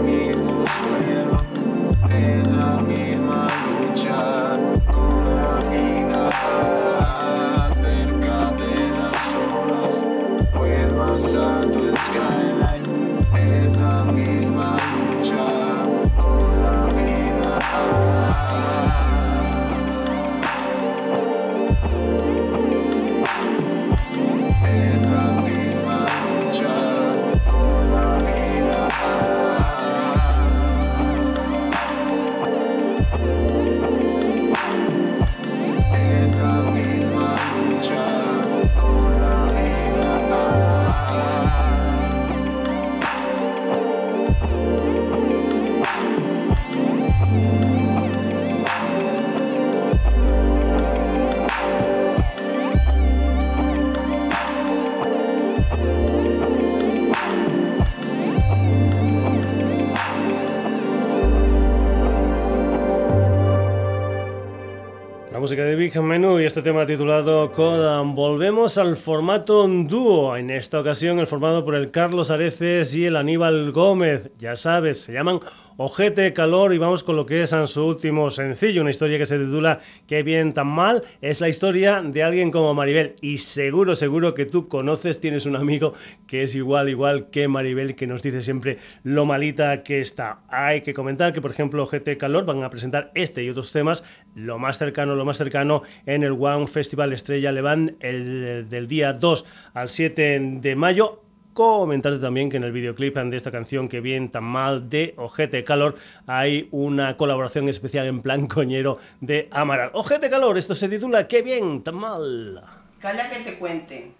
Big 65.87 66.03
Menú 66.03 66.41
y 66.41 66.45
este 66.45 66.63
tema 66.63 66.85
titulado 66.85 67.53
Coda. 67.53 68.01
Volvemos 68.01 68.77
al 68.77 68.97
formato 68.97 69.69
dúo. 69.69 70.37
En 70.37 70.51
esta 70.51 70.81
ocasión, 70.81 71.21
el 71.21 71.29
formado 71.29 71.65
por 71.65 71.77
el 71.77 71.93
Carlos 71.93 72.33
Areces 72.33 72.93
y 72.97 73.07
el 73.07 73.15
Aníbal 73.15 73.71
Gómez. 73.71 74.33
Ya 74.37 74.57
sabes, 74.57 75.01
se 75.03 75.13
llaman 75.13 75.39
Ojete 75.77 76.33
Calor 76.33 76.75
y 76.75 76.79
vamos 76.79 77.05
con 77.05 77.15
lo 77.15 77.25
que 77.25 77.43
es 77.43 77.53
en 77.53 77.69
su 77.69 77.85
último 77.85 78.33
sencillo. 78.33 78.81
Una 78.81 78.91
historia 78.91 79.19
que 79.19 79.27
se 79.27 79.39
titula 79.39 79.79
Qué 80.09 80.25
bien 80.25 80.55
tan 80.55 80.67
mal. 80.67 81.05
Es 81.21 81.41
la 81.41 81.49
historia 81.49 82.03
de 82.03 82.25
alguien 82.25 82.51
como 82.51 82.75
Maribel. 82.75 83.15
Y 83.21 83.39
seguro, 83.39 83.95
seguro 83.95 84.35
que 84.35 84.47
tú 84.47 84.67
conoces, 84.67 85.21
tienes 85.21 85.47
un 85.47 85.55
amigo 85.55 85.93
que 86.27 86.43
es 86.43 86.57
igual, 86.57 86.89
igual 86.89 87.31
que 87.31 87.47
Maribel, 87.47 87.95
que 87.95 88.09
nos 88.09 88.23
dice 88.23 88.43
siempre 88.43 88.79
lo 89.05 89.25
malita 89.25 89.85
que 89.85 90.01
está. 90.01 90.41
Hay 90.49 90.81
que 90.81 90.95
comentar 90.95 91.33
que, 91.33 91.41
por 91.41 91.53
ejemplo, 91.53 91.85
Ojete 91.85 92.17
Calor 92.17 92.45
van 92.45 92.65
a 92.65 92.71
presentar 92.71 93.13
este 93.15 93.45
y 93.45 93.51
otros 93.51 93.71
temas, 93.71 94.03
lo 94.35 94.59
más 94.59 94.79
cercano, 94.79 95.15
lo 95.15 95.25
más 95.25 95.37
cercano, 95.37 95.76
en 96.07 96.23
el 96.23 96.33
One 96.33 96.67
Festival 96.67 97.13
Estrella 97.13 97.53
Levant 97.53 97.93
el, 98.01 98.69
del 98.69 98.89
día 98.89 99.13
2 99.13 99.45
al 99.75 99.89
7 99.89 100.41
de 100.61 100.77
mayo. 100.77 101.23
Comentarte 101.57 102.19
también 102.19 102.51
que 102.51 102.59
en 102.59 102.65
el 102.65 102.73
videoclip 102.73 103.17
de 103.17 103.35
esta 103.35 103.51
canción 103.51 103.89
que 103.89 104.03
bien 104.03 104.31
tan 104.31 104.45
mal 104.45 104.91
de 104.91 105.15
Ojete 105.17 105.65
Calor 105.65 105.95
hay 106.27 106.69
una 106.71 107.17
colaboración 107.17 107.71
especial 107.71 108.07
en 108.07 108.21
plan 108.21 108.47
coñero 108.47 108.99
de 109.23 109.49
Amaral. 109.51 109.89
Ojete 109.95 110.29
Calor, 110.29 110.59
esto 110.59 110.75
se 110.75 110.87
titula 110.87 111.27
Qué 111.27 111.41
bien 111.41 111.83
tan 111.83 111.95
mal. 111.95 112.63
Calla 113.01 113.31
que 113.31 113.39
te 113.41 113.59
cuente. 113.59 114.13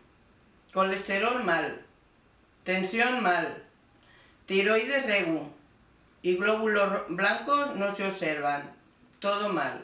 Colesterol 0.73 1.45
mal. 1.45 1.79
Tensión 2.65 3.23
mal. 3.23 3.65
Tiroides 4.47 5.05
regu. 5.05 5.49
Y 6.23 6.37
glóbulos 6.37 7.03
blancos 7.09 7.77
no 7.77 7.95
se 7.95 8.07
observan. 8.07 8.73
Todo 9.19 9.53
mal. 9.53 9.83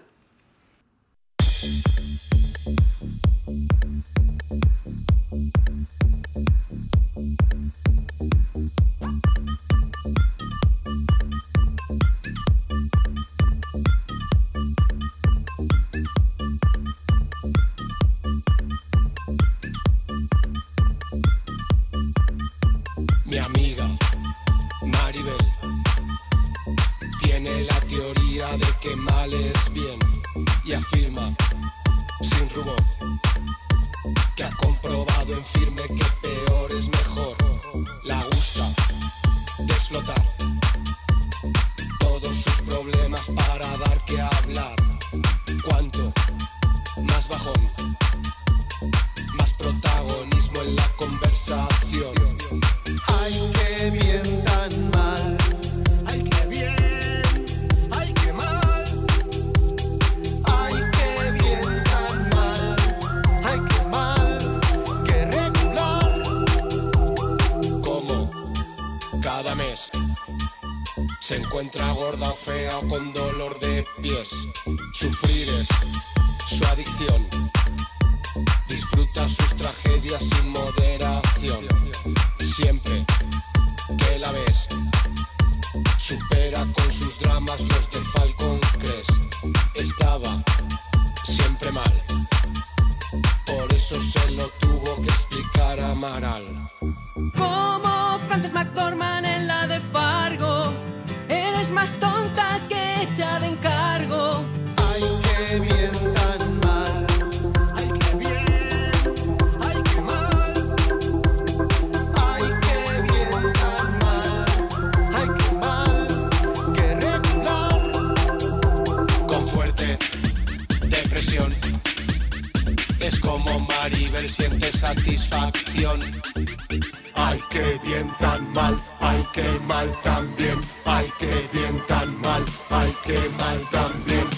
Mal, 128.52 128.78
ay, 129.00 129.24
qué 129.32 129.46
mal 129.66 129.90
también. 130.02 130.60
Ay, 130.84 131.10
qué 131.18 131.48
bien 131.52 131.80
tan 131.88 132.20
mal, 132.20 132.44
ay, 132.70 132.92
qué 133.04 133.18
mal 133.38 133.60
también. 133.70 134.31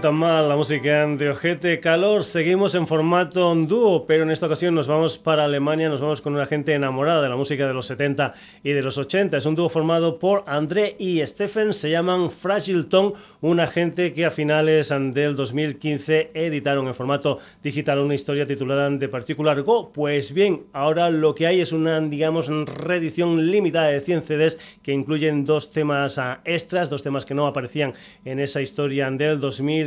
Tan 0.00 0.14
mal 0.14 0.48
la 0.48 0.56
música 0.56 1.06
de 1.06 1.30
Ojete 1.30 1.78
Calor. 1.78 2.24
Seguimos 2.24 2.74
en 2.74 2.86
formato 2.86 3.54
dúo, 3.54 4.06
pero 4.06 4.24
en 4.24 4.30
esta 4.30 4.46
ocasión 4.46 4.74
nos 4.74 4.88
vamos 4.88 5.18
para 5.18 5.44
Alemania, 5.44 5.88
nos 5.88 6.00
vamos 6.00 6.20
con 6.20 6.34
una 6.34 6.46
gente 6.46 6.74
enamorada 6.74 7.22
de 7.22 7.28
la 7.28 7.36
música 7.36 7.66
de 7.66 7.74
los 7.74 7.86
70 7.86 8.32
y 8.62 8.70
de 8.70 8.82
los 8.82 8.98
80. 8.98 9.36
Es 9.36 9.46
un 9.46 9.54
dúo 9.54 9.68
formado 9.68 10.18
por 10.18 10.42
André 10.46 10.96
y 10.98 11.24
Stephen, 11.26 11.74
se 11.74 11.90
llaman 11.90 12.30
Fragile 12.30 12.84
Tone, 12.84 13.12
una 13.40 13.66
gente 13.66 14.12
que 14.12 14.24
a 14.24 14.30
finales 14.30 14.88
del 14.88 15.36
2015 15.36 16.30
editaron 16.34 16.86
en 16.88 16.94
formato 16.94 17.38
digital 17.62 18.00
una 18.00 18.14
historia 18.14 18.46
titulada 18.46 18.98
The 18.98 19.08
Particular 19.08 19.62
Go. 19.62 19.92
Pues 19.92 20.32
bien, 20.32 20.64
ahora 20.72 21.10
lo 21.10 21.34
que 21.34 21.46
hay 21.46 21.60
es 21.60 21.72
una, 21.72 22.00
digamos, 22.00 22.48
reedición 22.48 23.50
limitada 23.50 23.88
de 23.88 24.00
100 24.00 24.22
CDs 24.22 24.58
que 24.82 24.92
incluyen 24.92 25.44
dos 25.44 25.72
temas 25.72 26.18
ah, 26.18 26.40
extras, 26.44 26.90
dos 26.90 27.02
temas 27.02 27.24
que 27.24 27.34
no 27.34 27.46
aparecían 27.46 27.92
en 28.24 28.40
esa 28.40 28.60
historia 28.60 29.10
del 29.10 29.40
2015, 29.40 29.83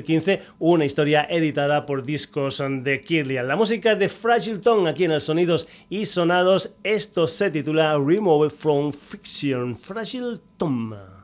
una 0.59 0.85
historia 0.85 1.27
editada 1.29 1.85
por 1.85 2.03
discos 2.03 2.63
de 2.83 3.01
Kirlian. 3.01 3.47
La 3.47 3.55
música 3.55 3.95
de 3.95 4.09
Fragile 4.09 4.59
Tone 4.59 4.89
aquí 4.89 5.05
en 5.05 5.11
el 5.11 5.21
Sonidos 5.21 5.67
y 5.89 6.05
Sonados, 6.05 6.75
esto 6.83 7.27
se 7.27 7.51
titula 7.51 7.97
Remove 7.97 8.49
from 8.49 8.91
Fiction. 8.91 9.75
Fragile 9.75 10.39
Tone. 10.57 11.16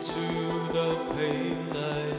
Into 0.00 0.72
the 0.72 0.96
pale 1.12 1.74
light 1.74 2.09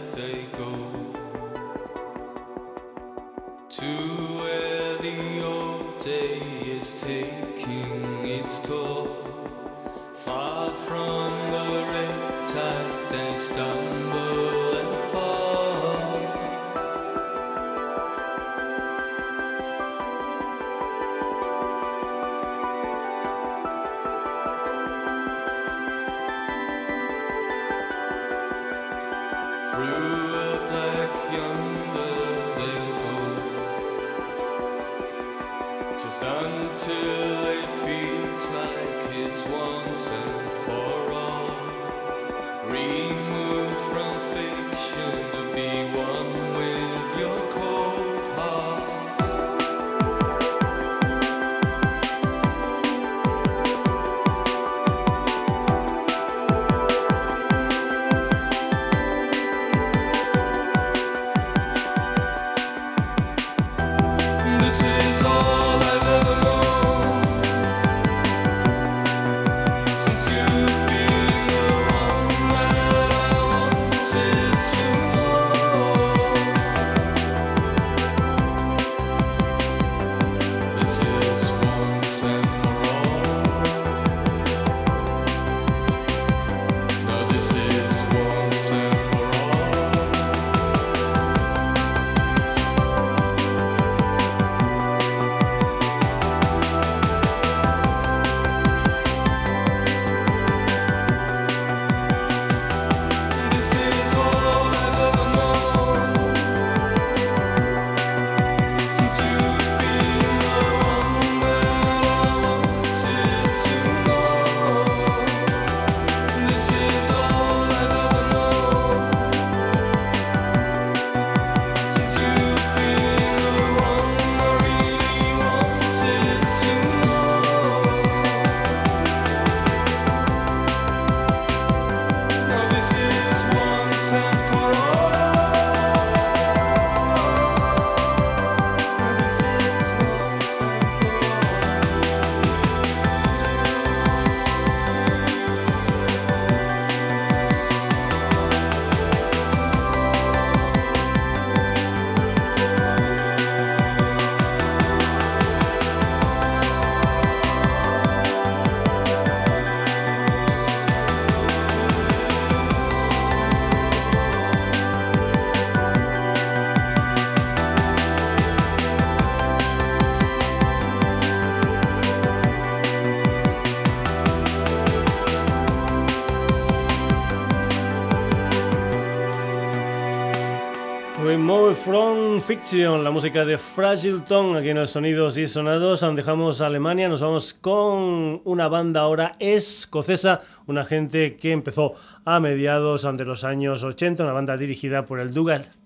Fiction, 182.52 183.02
la 183.02 183.12
música 183.12 183.46
de 183.46 183.58
Fragile 183.58 184.20
Tone, 184.28 184.60
aquí 184.60 184.72
en 184.72 184.78
los 184.78 184.92
sonidos 184.92 185.38
y 185.38 185.48
sonados. 185.48 186.06
Dejamos 186.18 186.60
Alemania, 186.60 187.08
nos 187.08 187.22
vamos 187.22 187.54
con 187.54 188.42
una 188.44 188.68
banda 188.68 189.00
ahora 189.00 189.38
escocesa, 189.40 190.42
una 190.68 190.84
gente 190.84 191.38
que 191.38 191.54
empezó 191.54 191.94
a 192.26 192.42
mediados 192.42 193.04
de 193.04 193.24
los 193.24 193.46
años 193.46 193.86
80, 193.86 194.24
una 194.24 194.34
banda 194.34 194.58
dirigida 194.58 195.06
por 195.06 195.22
el 195.22 195.34
Douglas 195.34 195.81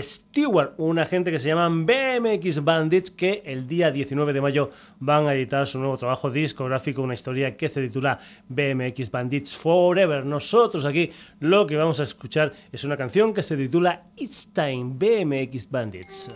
Stewart, 0.00 0.74
una 0.78 1.06
gente 1.06 1.30
que 1.30 1.38
se 1.38 1.48
llaman 1.48 1.86
BMX 1.86 2.64
Bandits, 2.64 3.10
que 3.10 3.42
el 3.44 3.66
día 3.66 3.90
19 3.90 4.32
de 4.32 4.40
mayo 4.40 4.70
van 4.98 5.26
a 5.26 5.34
editar 5.34 5.66
su 5.66 5.78
nuevo 5.78 5.96
trabajo 5.96 6.30
discográfico, 6.30 7.02
una 7.02 7.14
historia 7.14 7.56
que 7.56 7.68
se 7.68 7.82
titula 7.82 8.18
BMX 8.48 9.10
Bandits 9.10 9.56
Forever. 9.56 10.24
Nosotros 10.24 10.84
aquí 10.84 11.10
lo 11.40 11.66
que 11.66 11.76
vamos 11.76 12.00
a 12.00 12.04
escuchar 12.04 12.52
es 12.72 12.84
una 12.84 12.96
canción 12.96 13.32
que 13.32 13.42
se 13.42 13.56
titula 13.56 14.06
It's 14.16 14.52
Time 14.52 14.94
BMX 14.94 15.70
Bandits. 15.70 16.30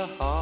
A 0.00 0.06
holiday. 0.06 0.39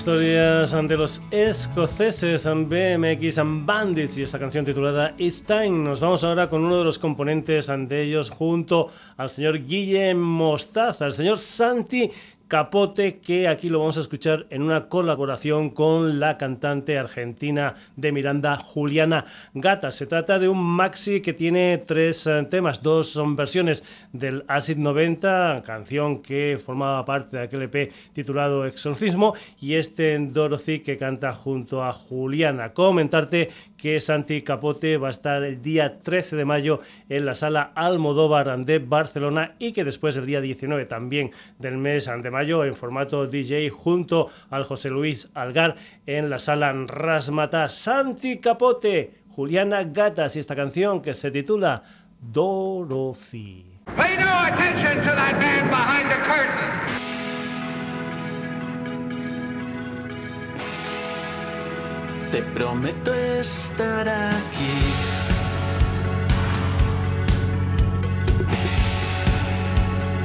Historias 0.00 0.70
de 0.70 0.96
los 0.96 1.20
escoceses 1.30 2.46
BMX 2.46 3.36
and 3.36 3.66
Bandits 3.66 4.16
y 4.16 4.22
esta 4.22 4.38
canción 4.38 4.64
titulada 4.64 5.14
It's 5.18 5.42
Time. 5.42 5.68
Nos 5.68 6.00
vamos 6.00 6.24
ahora 6.24 6.48
con 6.48 6.64
uno 6.64 6.78
de 6.78 6.84
los 6.84 6.98
componentes 6.98 7.66
de 7.66 8.02
ellos 8.02 8.30
junto 8.30 8.88
al 9.18 9.28
señor 9.28 9.62
Guille 9.66 10.14
Mostaza, 10.14 11.04
el 11.04 11.12
señor 11.12 11.36
Santi 11.36 12.10
Capote, 12.50 13.20
que 13.20 13.46
aquí 13.46 13.68
lo 13.68 13.78
vamos 13.78 13.96
a 13.96 14.00
escuchar 14.00 14.48
en 14.50 14.62
una 14.62 14.88
colaboración 14.88 15.70
con 15.70 16.18
la 16.18 16.36
cantante 16.36 16.98
argentina 16.98 17.76
de 17.94 18.10
Miranda, 18.10 18.56
Juliana 18.56 19.24
Gata. 19.54 19.92
Se 19.92 20.08
trata 20.08 20.40
de 20.40 20.48
un 20.48 20.60
maxi 20.60 21.20
que 21.20 21.32
tiene 21.32 21.78
tres 21.78 22.26
eh, 22.26 22.44
temas, 22.50 22.82
dos 22.82 23.12
son 23.12 23.36
versiones 23.36 23.84
del 24.12 24.44
Acid 24.48 24.78
90, 24.78 25.62
canción 25.64 26.22
que 26.22 26.58
formaba 26.60 27.04
parte 27.04 27.36
de 27.36 27.44
aquel 27.44 27.62
EP 27.62 27.92
titulado 28.12 28.66
Exorcismo, 28.66 29.32
y 29.60 29.74
este 29.74 30.18
Dorothy 30.18 30.80
que 30.80 30.96
canta 30.96 31.32
junto 31.32 31.84
a 31.84 31.92
Juliana. 31.92 32.72
Comentarte 32.72 33.50
que 33.80 33.98
Santi 34.00 34.42
Capote 34.42 34.96
va 34.96 35.08
a 35.08 35.10
estar 35.10 35.42
el 35.42 35.62
día 35.62 35.98
13 35.98 36.36
de 36.36 36.44
mayo 36.44 36.80
en 37.08 37.24
la 37.24 37.34
sala 37.34 37.72
Almodóvar 37.74 38.58
de 38.64 38.78
Barcelona 38.78 39.54
y 39.58 39.72
que 39.72 39.84
después 39.84 40.16
el 40.16 40.26
día 40.26 40.40
19 40.40 40.84
también 40.86 41.30
del 41.58 41.78
mes 41.78 42.10
de 42.22 42.30
mayo 42.30 42.64
en 42.64 42.74
formato 42.74 43.26
DJ 43.26 43.70
junto 43.70 44.28
al 44.50 44.64
José 44.64 44.90
Luis 44.90 45.30
Algar 45.34 45.76
en 46.06 46.30
la 46.30 46.38
sala 46.38 46.72
Rasmata. 46.72 47.68
Santi 47.68 48.38
Capote, 48.38 49.22
Juliana 49.28 49.84
Gatas 49.84 50.36
y 50.36 50.40
esta 50.40 50.56
canción 50.56 51.00
que 51.00 51.14
se 51.14 51.30
titula 51.30 51.82
Dorothy. 52.20 53.80
Te 62.30 62.42
prometo 62.42 63.12
estar 63.12 64.08
aquí. 64.08 64.78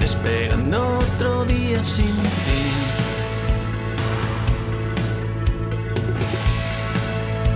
Esperando 0.02 1.00
otro 1.00 1.46
día 1.46 1.84
sin 1.84 2.06
fin. 2.46 2.76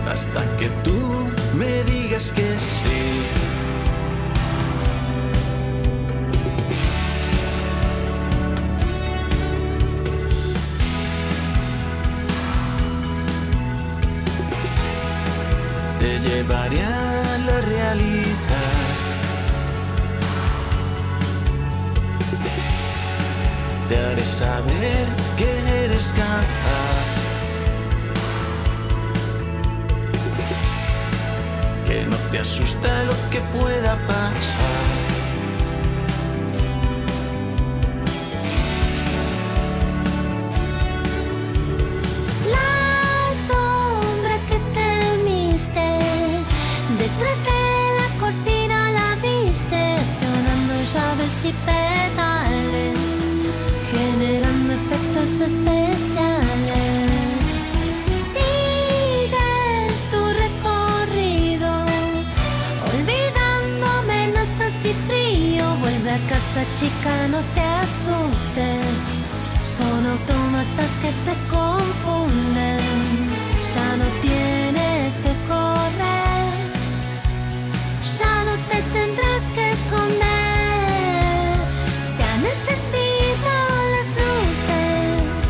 Hasta 0.09 0.57
que 0.57 0.69
tú 0.83 1.27
me 1.55 1.83
digas 1.83 2.31
que 2.31 2.57
sí. 2.57 3.58
Te 16.21 16.29
llevaré 16.29 16.83
a 16.83 17.37
la 17.45 17.61
realidad. 17.61 18.73
Te 23.87 23.97
haré 23.97 24.25
saber 24.25 25.07
que 25.37 25.85
eres 25.85 26.11
capaz. 26.11 27.07
Que 31.85 32.05
no 32.05 32.17
te 32.31 32.39
asusta 32.39 33.03
lo 33.03 33.13
que 33.29 33.39
pueda 33.57 33.95
pasar. 34.07 35.08
Vuelve 66.59 66.71
a 66.71 66.75
casa, 66.75 66.75
chica, 66.75 67.27
no 67.29 67.39
te 67.55 67.61
asustes. 67.61 68.99
Son 69.61 70.05
autómatas 70.05 70.91
que 71.01 71.11
te 71.25 71.35
confunden. 71.49 72.79
Ya 73.73 73.97
no 73.97 74.05
tienes 74.21 75.19
que 75.19 75.33
correr. 75.47 76.49
Ya 78.19 78.43
no 78.43 78.55
te 78.69 78.77
tendrás 78.93 79.43
que 79.55 79.71
esconder. 79.71 81.55
Se 82.15 82.23
han 82.23 82.43
encendido 82.53 83.51
las 83.93 84.07
luces. 84.19 85.49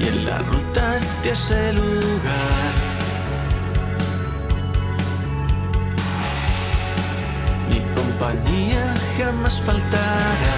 y 0.00 0.02
en 0.08 0.24
la 0.24 0.38
ruta 0.38 0.82
hacia 0.96 1.32
ese 1.32 1.72
lugar. 1.72 2.57
Jamás 9.18 9.58
faltará. 9.60 10.56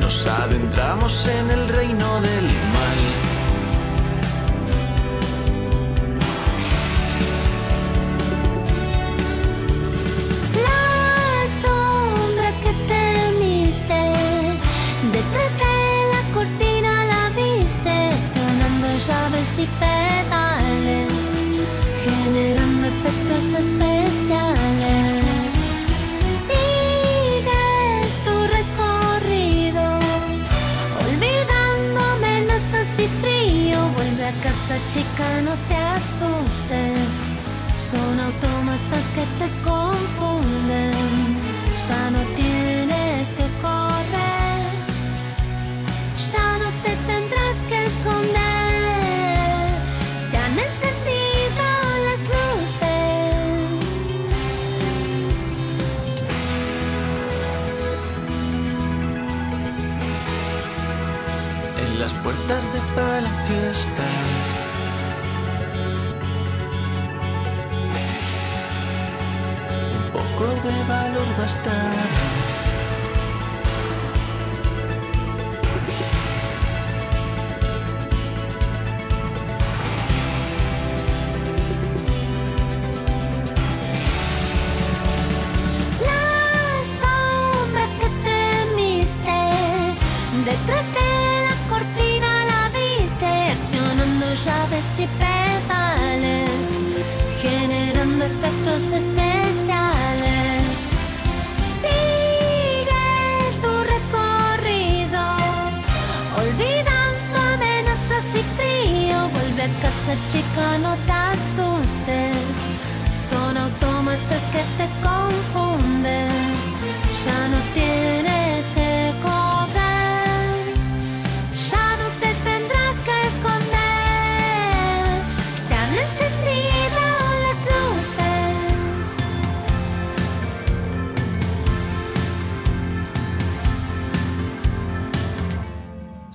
Nos 0.00 0.26
adentramos 0.26 1.28
en 1.28 1.50
el 1.50 1.68
reino 1.68 2.20
del 2.20 2.46
mal. 2.74 3.23
spend 23.64 23.93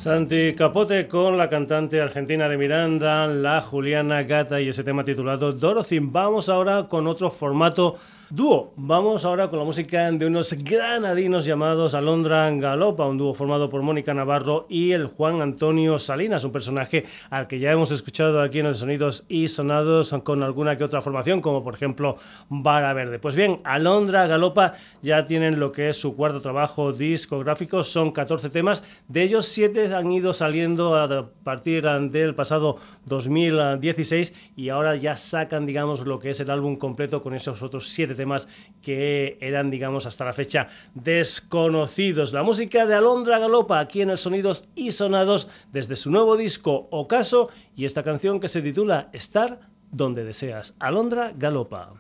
Santi 0.10 0.55
Capote 0.55 1.07
con 1.07 1.38
la 1.38 1.47
cantante 1.47 2.01
argentina 2.01 2.49
de 2.49 2.57
Miranda, 2.57 3.28
la 3.28 3.62
Juliana 3.62 4.24
Gata 4.24 4.60
y 4.60 4.68
ese 4.68 4.84
tema 4.84 5.03
titulado 5.03 5.51
Dorothy. 5.51 5.99
Vamos 6.01 6.49
ahora 6.49 6.88
con 6.89 7.05
otro 7.05 7.30
formato 7.30 7.95
dúo. 8.32 8.74
Vamos 8.76 9.26
ahora 9.26 9.50
con 9.50 9.60
la 9.60 9.66
música 9.66 10.12
de 10.12 10.26
unos 10.26 10.54
granadinos 10.54 11.46
llamados 11.46 11.94
Alondra 11.94 12.50
Galopa, 12.52 13.06
un 13.06 13.18
dúo 13.18 13.34
formado 13.34 13.70
por 13.70 13.82
Mónica 13.82 14.14
Navarro 14.14 14.68
y 14.70 14.92
el 14.92 15.08
Juan 15.08 15.42
Antonio 15.42 15.98
Salinas, 15.98 16.44
un 16.44 16.52
personaje 16.52 17.06
al 17.30 17.48
que 17.48 17.60
ya 17.60 17.72
hemos 17.72 17.92
escuchado 17.92 18.42
aquí 18.42 18.60
en 18.60 18.68
el 18.68 18.76
Sonidos 18.76 19.26
y 19.30 19.48
Sonados 19.48 20.14
con 20.24 20.44
alguna 20.44 20.78
que 20.78 20.84
otra 20.84 21.02
formación, 21.02 21.42
como 21.42 21.64
por 21.64 21.74
ejemplo 21.74 22.18
Vara 22.50 22.94
Verde. 22.94 23.18
Pues 23.20 23.36
bien, 23.36 23.62
Alondra 23.64 24.28
Galopa 24.28 24.74
ya 25.02 25.26
tienen 25.26 25.60
lo 25.60 25.72
que 25.72 25.90
es 25.90 25.98
su 25.98 26.16
cuarto 26.16 26.42
trabajo 26.42 26.94
discográfico, 26.94 27.84
son 27.84 28.12
14 28.12 28.50
temas, 28.50 28.84
de 29.08 29.24
ellos 29.24 29.46
7 29.48 29.96
han 29.96 30.12
ido 30.12 30.34
saliendo 30.34 30.96
a 30.96 31.30
partir 31.44 31.84
del 31.84 32.36
pasado 32.36 32.76
2016 33.06 34.52
y 34.56 34.70
ahora 34.70 34.96
ya 34.96 35.18
sacan, 35.18 35.66
digamos, 35.66 36.02
lo 36.02 36.20
que 36.20 36.30
es 36.30 36.40
el 36.40 36.52
álbum 36.52 36.76
completo 36.76 37.22
con 37.22 37.34
esos 37.34 37.64
otros 37.64 37.90
7 37.90 38.18
temas 38.20 38.47
que 38.84 39.38
eran, 39.41 39.72
digamos, 39.72 40.05
hasta 40.05 40.26
la 40.26 40.34
fecha 40.34 40.67
desconocidos. 40.93 42.34
La 42.34 42.43
música 42.43 42.86
de 42.86 42.93
Alondra 42.93 43.39
Galopa 43.39 43.80
aquí 43.80 44.01
en 44.01 44.11
el 44.11 44.17
Sonidos 44.17 44.65
y 44.76 44.91
Sonados 44.91 45.49
desde 45.72 45.95
su 45.95 46.11
nuevo 46.11 46.38
disco 46.38 46.88
Ocaso 46.91 47.49
y 47.76 47.86
esta 47.86 48.03
canción 48.03 48.39
que 48.39 48.47
se 48.47 48.61
titula 48.61 49.09
Estar 49.13 49.61
donde 49.91 50.24
deseas. 50.24 50.76
Alondra 50.80 51.34
Galopa. 51.36 51.93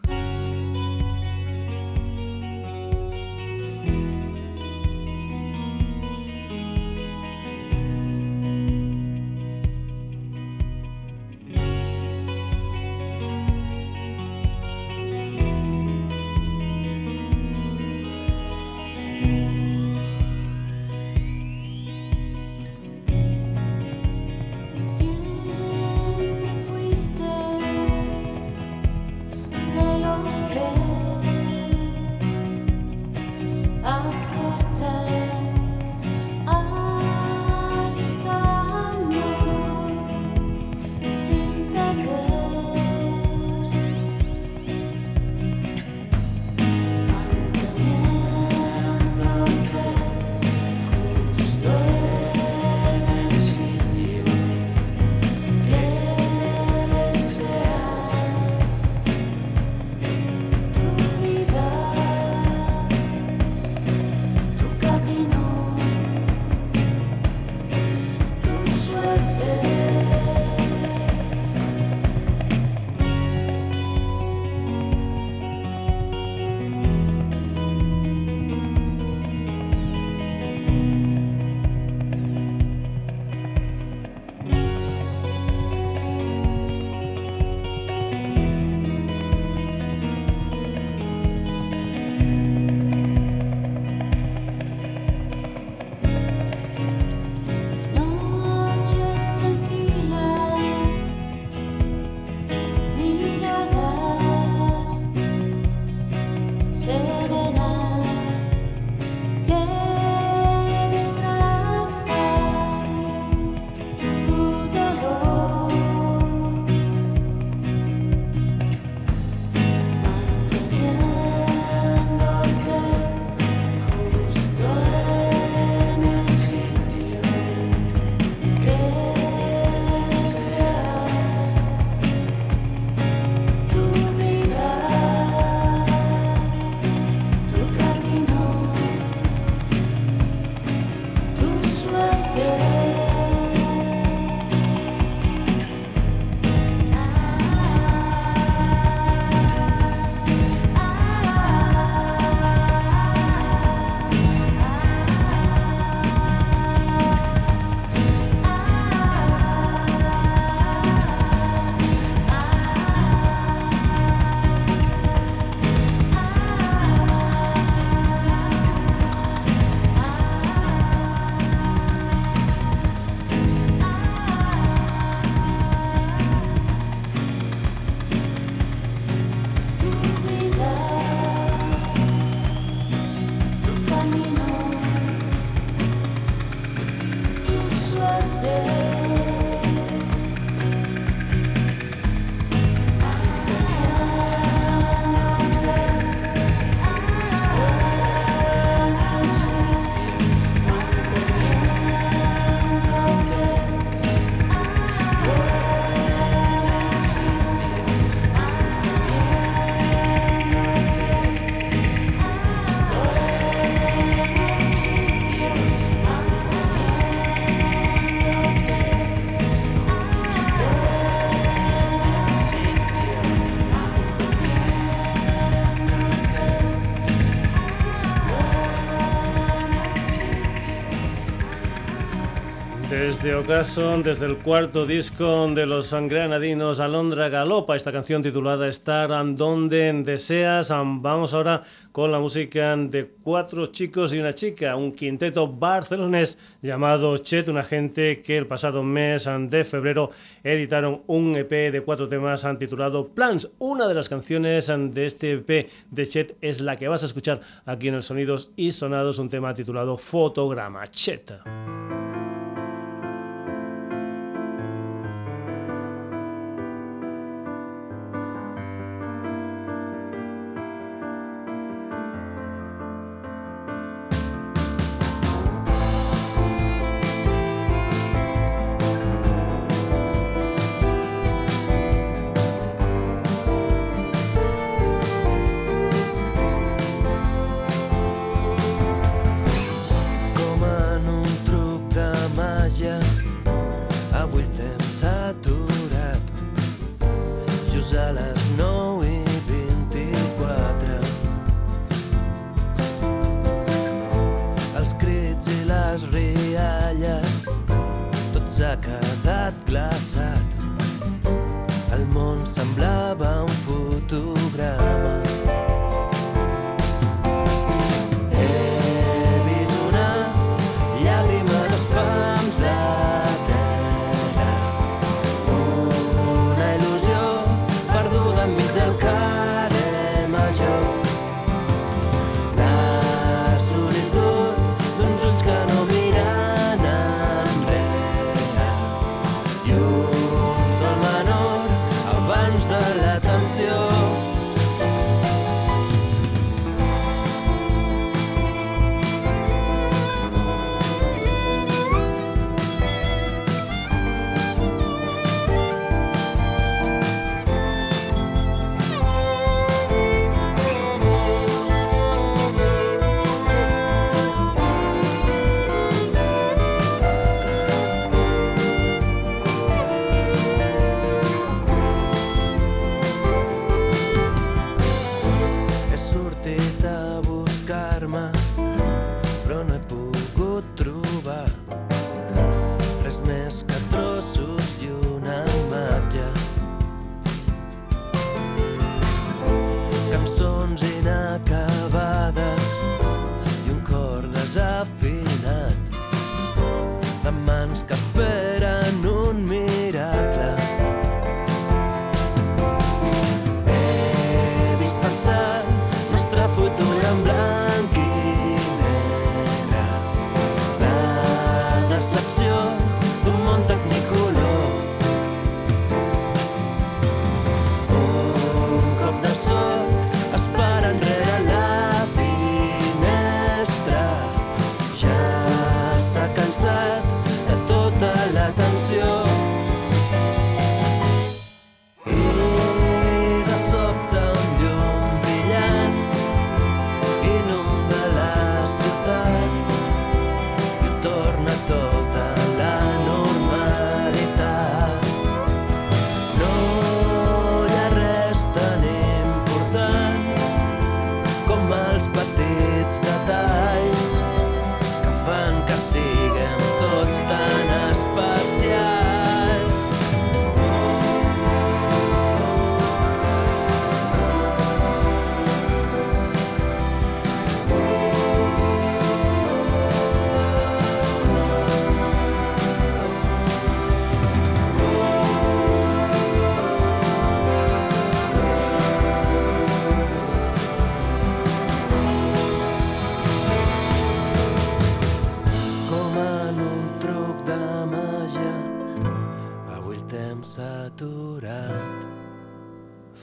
Este 233.19 233.35
ocaso 233.35 234.01
desde 234.01 234.27
el 234.27 234.37
cuarto 234.37 234.85
disco 234.85 235.45
de 235.53 235.65
los 235.65 235.91
granadinos 235.91 236.79
Alondra 236.79 237.27
Galopa, 237.27 237.75
esta 237.75 237.91
canción 237.91 238.23
titulada 238.23 238.65
Estar 238.65 239.09
donde 239.35 239.91
deseas. 240.05 240.69
Vamos 240.69 241.33
ahora 241.33 241.61
con 241.91 242.13
la 242.13 242.19
música 242.19 242.77
de 242.77 243.11
cuatro 243.21 243.65
chicos 243.65 244.13
y 244.13 244.19
una 244.19 244.33
chica, 244.33 244.77
un 244.77 244.93
quinteto 244.93 245.49
barcelonés 245.49 246.37
llamado 246.61 247.17
Chet, 247.17 247.49
una 247.49 247.63
gente 247.63 248.21
que 248.21 248.37
el 248.37 248.47
pasado 248.47 248.83
mes 248.83 249.29
de 249.49 249.65
febrero 249.65 250.11
editaron 250.41 251.01
un 251.07 251.35
EP 251.35 251.73
de 251.73 251.81
cuatro 251.81 252.07
temas 252.07 252.47
titulado 252.57 253.09
Plans. 253.09 253.51
Una 253.59 253.89
de 253.89 253.95
las 253.95 254.07
canciones 254.07 254.67
de 254.67 255.05
este 255.05 255.33
EP 255.33 255.69
de 255.91 256.07
Chet 256.07 256.37
es 256.39 256.61
la 256.61 256.77
que 256.77 256.87
vas 256.87 257.03
a 257.03 257.07
escuchar 257.07 257.41
aquí 257.65 257.89
en 257.89 257.95
el 257.95 258.03
Sonidos 258.03 258.51
y 258.55 258.71
Sonados, 258.71 259.19
un 259.19 259.29
tema 259.29 259.53
titulado 259.53 259.97
Fotograma. 259.97 260.87
Chet. 260.87 261.33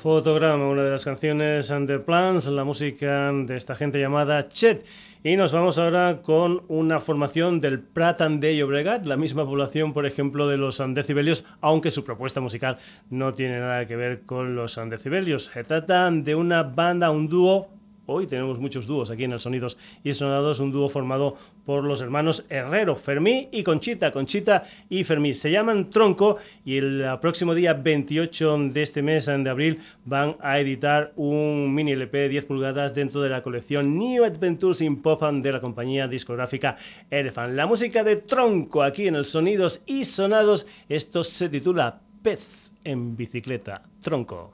Fotograma, 0.07 0.69
una 0.69 0.85
de 0.85 0.91
las 0.91 1.05
canciones 1.05 1.69
de 1.69 1.99
Plans, 1.99 2.47
la 2.47 2.63
música 2.63 3.33
de 3.33 3.57
esta 3.57 3.75
gente 3.75 3.99
llamada 3.99 4.49
Chet. 4.49 4.87
Y 5.25 5.37
nos 5.37 5.53
vamos 5.53 5.79
ahora 5.79 6.21
con 6.23 6.63
una 6.69 7.01
formación 7.01 7.61
del 7.61 7.81
Prat 7.81 8.21
de 8.21 8.57
Llobregat, 8.57 9.05
la 9.07 9.17
misma 9.17 9.45
población, 9.45 9.93
por 9.93 10.07
ejemplo, 10.07 10.47
de 10.47 10.59
los 10.59 10.81
Decibelios, 10.95 11.45
aunque 11.61 11.91
su 11.91 12.05
propuesta 12.05 12.41
musical 12.41 12.79
no 13.11 13.33
tiene 13.33 13.59
nada 13.59 13.87
que 13.87 13.97
ver 13.97 14.23
con 14.23 14.55
los 14.55 14.79
Decibelios. 14.89 15.51
Se 15.53 15.65
trata 15.65 16.09
de 16.11 16.35
una 16.37 16.63
banda, 16.63 17.11
un 17.11 17.29
dúo 17.29 17.69
Hoy 18.09 18.29
tenemos 18.29 18.61
muchos 18.61 18.87
dúos 18.87 19.11
aquí 19.11 19.25
en 19.25 19.33
el 19.33 19.41
Sonidos 19.41 19.79
y 20.05 20.13
Sonados, 20.13 20.61
un 20.61 20.71
dúo 20.71 20.89
formado 20.89 21.35
por 21.65 21.83
los 21.83 22.01
hermanos 22.01 22.45
Herrero, 22.49 22.95
Fermí 22.95 23.49
y 23.51 23.65
Conchita, 23.65 24.13
Conchita 24.13 24.63
y 24.89 25.03
Fermí. 25.03 25.35
Se 25.35 25.51
llaman 25.51 25.91
Tronco 25.91 26.39
y 26.65 26.77
el 26.77 27.05
próximo 27.21 27.53
día 27.53 27.75
28 27.75 28.59
de 28.71 28.83
este 28.83 29.03
mes 29.03 29.27
de 29.27 29.51
abril 29.51 29.81
van 30.05 30.37
a 30.41 30.61
editar 30.61 31.13
un 31.17 31.75
mini 31.75 31.93
LP 31.93 32.29
10 32.29 32.47
pulgadas 32.47 32.95
dentro 32.95 33.21
de 33.23 33.31
la 33.31 33.43
colección 33.43 33.99
New 33.99 34.25
Adventures 34.25 34.83
in 34.83 35.03
Pop 35.03 35.23
de 35.25 35.53
la 35.53 35.61
compañía 35.61 36.07
discográfica 36.07 36.77
Elephant. 37.11 37.55
La 37.55 37.67
música 37.67 38.05
de 38.05 38.17
Tronco 38.17 38.85
aquí 38.85 39.09
en 39.09 39.17
el 39.17 39.25
Sonidos 39.25 39.83
y 39.85 40.05
Sonados, 40.05 40.69
esto 40.89 41.25
se 41.25 41.49
titula 41.49 42.01
Pez 42.23 42.71
en 42.85 43.17
bicicleta. 43.17 43.83
Tronco. 44.01 44.51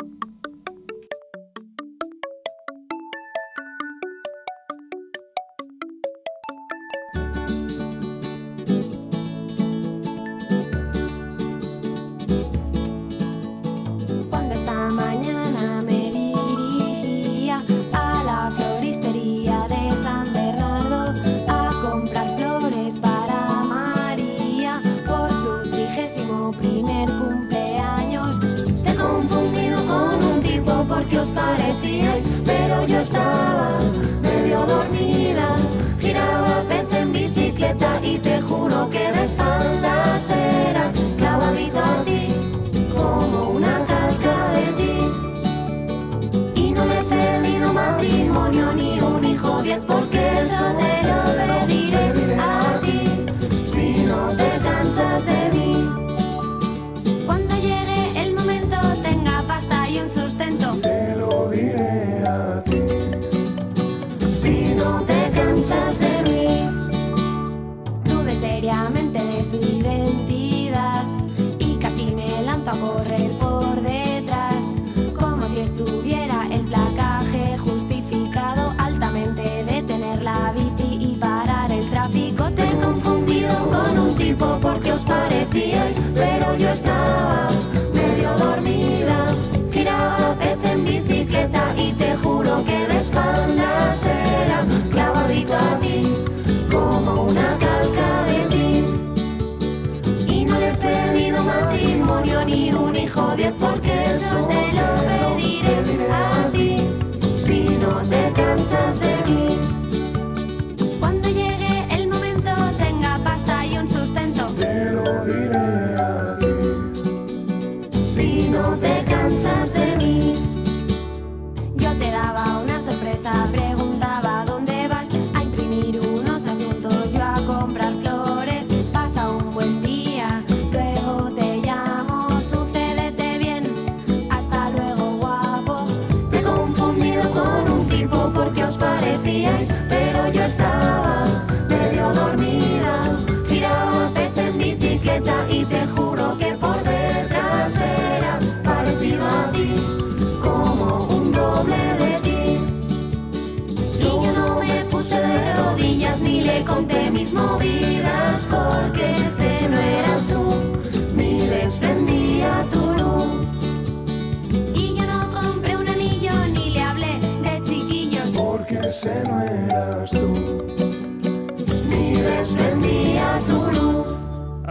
Diez 103.93 104.23
porque 104.33 104.72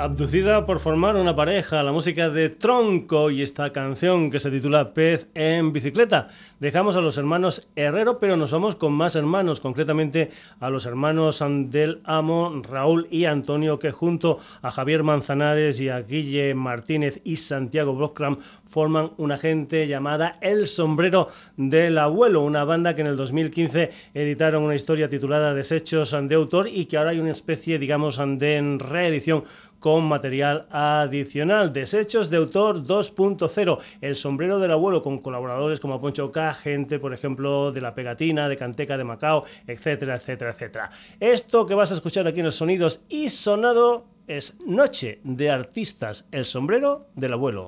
Abducida 0.01 0.65
por 0.65 0.79
formar 0.79 1.15
una 1.15 1.35
pareja, 1.35 1.83
la 1.83 1.91
música 1.91 2.31
de 2.31 2.49
Tronco 2.49 3.29
y 3.29 3.43
esta 3.43 3.71
canción 3.71 4.31
que 4.31 4.39
se 4.39 4.49
titula 4.49 4.95
Pez 4.95 5.27
en 5.35 5.73
bicicleta. 5.73 6.25
Dejamos 6.59 6.95
a 6.95 7.01
los 7.01 7.19
hermanos 7.19 7.69
Herrero, 7.75 8.17
pero 8.17 8.35
nos 8.35 8.49
vamos 8.49 8.75
con 8.75 8.93
más 8.93 9.15
hermanos, 9.15 9.59
concretamente 9.59 10.31
a 10.59 10.71
los 10.71 10.87
hermanos 10.87 11.43
del 11.69 12.01
Amo, 12.03 12.63
Raúl 12.67 13.07
y 13.11 13.25
Antonio, 13.25 13.77
que 13.77 13.91
junto 13.91 14.39
a 14.63 14.71
Javier 14.71 15.03
Manzanares 15.03 15.79
y 15.79 15.89
a 15.89 16.01
Guille 16.01 16.55
Martínez 16.55 17.21
y 17.23 17.35
Santiago 17.35 17.93
Brockram 17.93 18.39
forman 18.65 19.11
una 19.17 19.37
gente 19.37 19.85
llamada 19.85 20.39
El 20.41 20.67
Sombrero 20.67 21.27
del 21.57 21.99
Abuelo, 21.99 22.41
una 22.41 22.63
banda 22.63 22.95
que 22.95 23.01
en 23.01 23.07
el 23.07 23.17
2015 23.17 23.91
editaron 24.15 24.63
una 24.63 24.73
historia 24.73 25.09
titulada 25.09 25.53
Desechos 25.53 26.17
de 26.19 26.33
Autor 26.33 26.69
y 26.69 26.85
que 26.85 26.97
ahora 26.97 27.11
hay 27.11 27.19
una 27.19 27.31
especie, 27.31 27.77
digamos, 27.77 28.17
de 28.17 28.77
reedición 28.79 29.43
con 29.81 30.05
material 30.05 30.67
adicional. 30.69 31.73
Desechos 31.73 32.29
de 32.29 32.37
autor 32.37 32.85
2.0. 32.85 33.79
El 33.99 34.15
sombrero 34.15 34.59
del 34.59 34.71
abuelo 34.71 35.03
con 35.03 35.17
colaboradores 35.17 35.81
como 35.81 35.99
Poncho 35.99 36.31
K, 36.31 36.53
gente, 36.53 36.99
por 36.99 37.13
ejemplo, 37.13 37.73
de 37.73 37.81
La 37.81 37.93
Pegatina, 37.93 38.47
de 38.47 38.55
Canteca 38.55 38.97
de 38.97 39.03
Macao, 39.03 39.43
etcétera, 39.67 40.15
etcétera, 40.15 40.51
etcétera. 40.51 40.91
Esto 41.19 41.65
que 41.65 41.73
vas 41.73 41.91
a 41.91 41.95
escuchar 41.95 42.27
aquí 42.27 42.39
en 42.39 42.45
los 42.45 42.55
sonidos 42.55 43.01
y 43.09 43.29
sonado 43.29 44.05
es 44.27 44.55
Noche 44.65 45.19
de 45.23 45.49
Artistas. 45.49 46.27
El 46.31 46.45
sombrero 46.45 47.07
del 47.15 47.33
abuelo. 47.33 47.65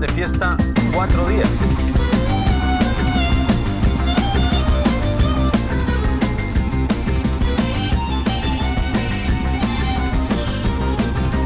De 0.00 0.08
fiesta 0.08 0.56
cuatro 0.94 1.28
días. 1.28 1.48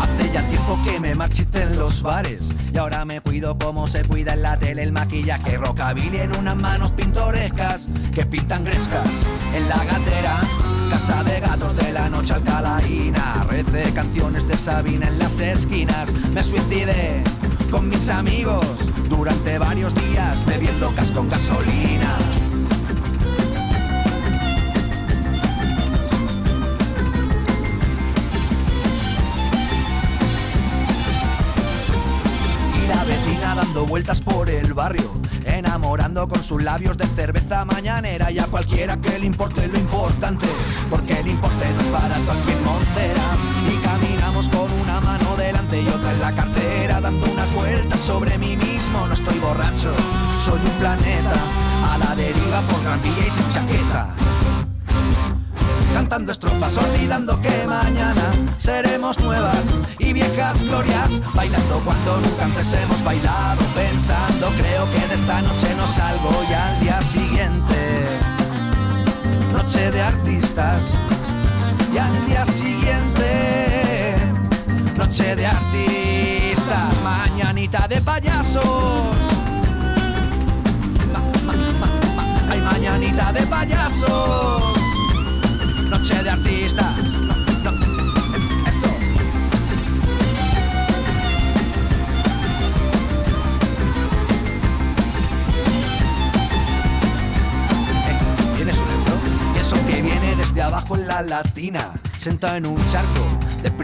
Hace 0.01 0.33
ya 0.33 0.47
tiempo 0.49 0.79
que 0.85 1.01
me 1.01 1.15
marchité 1.17 1.63
en 1.65 1.77
los 1.77 2.03
bares 2.03 2.49
Y 2.73 2.79
ahora 2.79 3.05
me 3.05 3.21
cuido 3.21 3.59
como 3.59 3.89
se 3.89 4.05
cuida 4.05 4.35
en 4.35 4.43
la 4.43 4.57
tele 4.57 4.85
el 4.85 4.93
maquillaje. 4.93 5.59
Rockabilly 5.59 6.19
en 6.19 6.33
unas 6.33 6.57
manos 6.57 6.93
pintorescas 6.93 7.87
Que 8.15 8.25
pintan 8.25 8.65
grescas. 8.65 9.09
En 9.55 9.69
la 9.69 9.85
gatera 9.85 10.37
Casa 10.91 11.25
de 11.25 11.41
gatos 11.41 11.77
de 11.77 11.93
la 11.93 12.09
noche 12.09 12.33
alcalaína 12.35 13.45
Recé 13.51 13.93
canciones 13.93 14.47
de 14.47 14.57
Sabina 14.57 15.09
en 15.09 15.19
las 15.19 15.41
esquinas. 15.41 16.13
Me 16.33 16.45
suicidé 16.45 17.25
con 17.71 17.89
mis 17.89 18.09
amigos 18.09 18.65
durante 19.09 19.59
varios 19.59 19.95
días 19.95 20.45
bebiendo 20.47 20.93
gas 20.95 21.13
con 21.13 21.29
gasolina. 21.29 22.17
Y 32.75 32.89
la 32.89 33.05
vecina 33.05 33.55
dando 33.55 33.87
vueltas 33.87 34.21
por 34.21 34.49
el 34.51 34.73
barrio, 34.75 35.11
enamorando 35.45 36.29
con 36.29 36.43
sus 36.43 36.63
labios 36.63 36.97
de 36.97 37.07
cerveza 37.07 37.65
mañanera 37.65 38.31
y 38.31 38.39
a 38.39 38.47
cualquiera 38.47 38.97
que 39.01 39.19
le 39.19 39.27
importe 39.27 39.67
lo 39.69 39.79
importante, 39.79 40.47
porque 40.91 41.21
el 41.21 41.29
importe 41.29 41.65
no 41.75 41.81
es 41.81 41.93
barato 41.93 42.33
aquí 42.33 42.53
en 42.53 42.65
Montera. 42.65 43.56
Y 45.73 45.89
otra 45.89 46.13
en 46.13 46.21
la 46.21 46.33
cartera, 46.33 47.01
dando 47.01 47.27
unas 47.27 47.53
vueltas 47.53 48.01
sobre 48.01 48.39
mí 48.39 48.57
mismo. 48.57 49.07
No 49.07 49.15
estoy 49.15 49.39
borracho, 49.39 49.93
soy 50.45 50.61
un 50.61 50.79
planeta 50.79 51.35
a 51.93 51.99
la 51.99 52.15
deriva 52.15 52.61
por 52.63 52.83
Gran 52.83 53.01
y 53.05 53.31
sin 53.31 53.49
chaqueta. 53.51 54.09
Cantando 55.93 56.31
estrofas, 56.31 56.77
olvidando 56.77 57.41
que 57.41 57.67
mañana 57.67 58.31
seremos 58.59 59.19
nuevas 59.21 59.65
y 59.99 60.13
viejas 60.13 60.63
glorias, 60.63 61.21
bailando 61.35 61.81
cuando 61.85 62.21
nunca 62.21 62.45
antes 62.45 62.73
hemos 62.75 63.03
bailado, 63.03 63.63
pensando, 63.75 64.51
creo 64.59 64.91
que 64.93 65.09
de 65.09 65.15
esta 65.15 65.43
noche 65.43 65.75
no 65.75 65.87
salgo 65.87 66.45
y 66.49 66.53
al 66.53 66.81
día 66.81 67.01
siguiente, 67.03 68.19
noche 69.53 69.91
de 69.91 70.03
artistas, 70.03 70.83
y 71.93 71.99
al 71.99 72.27
día 72.27 72.45
siguiente, 72.45 73.66
noche 74.97 75.37
de 75.37 75.47
artistas, 75.47 76.95
mañanita 77.05 77.87
de 77.89 78.01
payasos. 78.01 79.17
Ma- 81.13 82.73
mañanita 82.73 83.33
de 83.33 83.47
payasos 83.47 84.63
noche 85.91 86.23
de 86.23 86.31
artistas. 86.31 86.93
Eso. 88.67 88.91
Eh, 98.09 98.57
¿Tienes 98.57 98.77
un 98.77 98.89
euro? 98.91 99.59
Eso 99.59 99.77
que 99.87 100.03
viene 100.03 100.37
desde 100.37 100.63
abajo 100.63 100.97
en 100.97 101.07
la 101.07 101.23
latina, 101.23 101.91
sentado 102.19 102.57
en 102.57 102.67
un 102.67 102.87
charco 102.89 103.36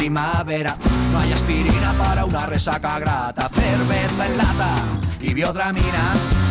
primavera. 0.03 0.77
No 1.13 1.21
hay 1.21 1.33
aspirina 1.33 1.95
para 1.97 2.25
una 2.25 2.45
resaca 2.47 2.99
grata, 2.99 3.49
cerveza 3.49 4.27
en 4.27 4.37
lata 4.37 4.75
y 5.21 5.33
biodramina 5.33 6.05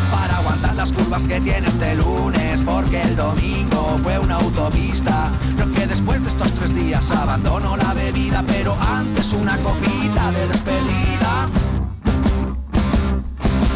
para 0.09 0.37
aguantar 0.37 0.73
las 0.75 0.93
curvas 0.93 1.27
que 1.27 1.41
tiene 1.41 1.67
este 1.67 1.95
lunes, 1.95 2.61
porque 2.61 3.01
el 3.01 3.17
domingo 3.17 3.99
fue 4.03 4.17
una 4.19 4.35
autopista. 4.35 5.29
Creo 5.57 5.73
que 5.73 5.85
después 5.85 6.23
de 6.23 6.29
estos 6.29 6.49
tres 6.53 6.73
días 6.75 7.11
abandono 7.11 7.75
la 7.75 7.93
bebida, 7.93 8.41
pero 8.47 8.77
antes 8.79 9.33
una 9.33 9.57
copita 9.57 10.31
de 10.31 10.47
despedida. 10.47 11.60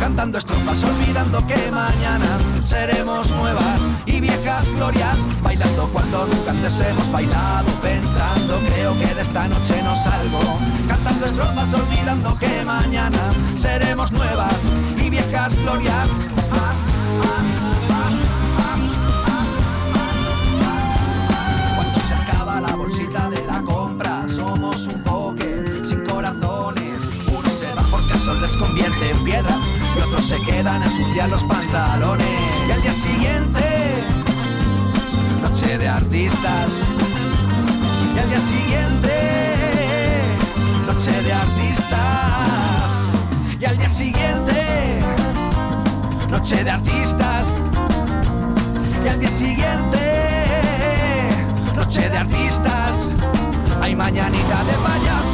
Cantando 0.05 0.37
estrofas, 0.37 0.83
olvidando 0.83 1.47
que 1.47 1.71
mañana 1.71 2.37
seremos 2.63 3.27
nuevas 3.27 3.79
y 4.05 4.21
viejas 4.21 4.71
glorias, 4.75 5.17
bailando 5.41 5.89
cuando 5.91 6.27
nunca 6.27 6.51
antes 6.51 6.79
hemos 6.79 7.11
bailado, 7.11 7.71
pensando 7.81 8.59
creo 8.67 8.95
que 8.99 9.15
de 9.15 9.21
esta 9.23 9.47
noche 9.47 9.81
no 9.81 9.95
salgo. 9.95 10.59
Cantando 10.87 11.25
estrofas, 11.25 11.73
olvidando 11.73 12.37
que 12.37 12.63
mañana 12.63 13.17
seremos 13.57 14.11
nuevas 14.11 14.53
y 15.03 15.09
viejas 15.09 15.55
glorias. 15.63 16.07
Cuando 21.75 21.99
se 21.99 22.13
acaba 22.13 22.61
la 22.61 22.75
bolsita 22.75 23.29
de 23.31 23.43
la 23.47 23.59
compra, 23.63 24.23
somos 24.29 24.85
un 24.85 25.01
poker 25.01 25.81
sin 25.83 26.05
corazones. 26.05 26.99
Uno 27.27 27.49
se 27.49 27.73
va 27.73 27.81
porque 27.89 28.15
sol 28.19 28.39
les 28.39 28.55
convierte 28.55 29.09
en 29.09 29.23
piedra 29.23 29.74
y 29.95 29.99
otros 30.01 30.25
se 30.25 30.39
quedan 30.41 30.81
a 30.81 30.85
ensuciar 30.85 31.29
los 31.29 31.43
pantalones. 31.43 32.27
Y 32.67 32.71
al 32.71 32.81
día 32.81 32.93
siguiente, 32.93 34.03
noche 35.41 35.77
de 35.77 35.87
artistas. 35.87 36.67
Y 38.15 38.19
al 38.19 38.29
día 38.29 38.41
siguiente, 38.41 39.13
noche 40.85 41.11
de 41.23 41.33
artistas. 41.33 42.89
Y 43.59 43.65
al 43.65 43.77
día 43.77 43.89
siguiente, 43.89 45.01
noche 46.29 46.63
de 46.63 46.69
artistas. 46.71 47.45
Y 49.03 49.07
al 49.07 49.19
día 49.19 49.29
siguiente, 49.29 49.99
noche 51.75 52.09
de 52.09 52.17
artistas. 52.17 53.07
Hay 53.81 53.95
mañanita 53.95 54.63
de 54.63 54.73
payaso. 54.73 55.24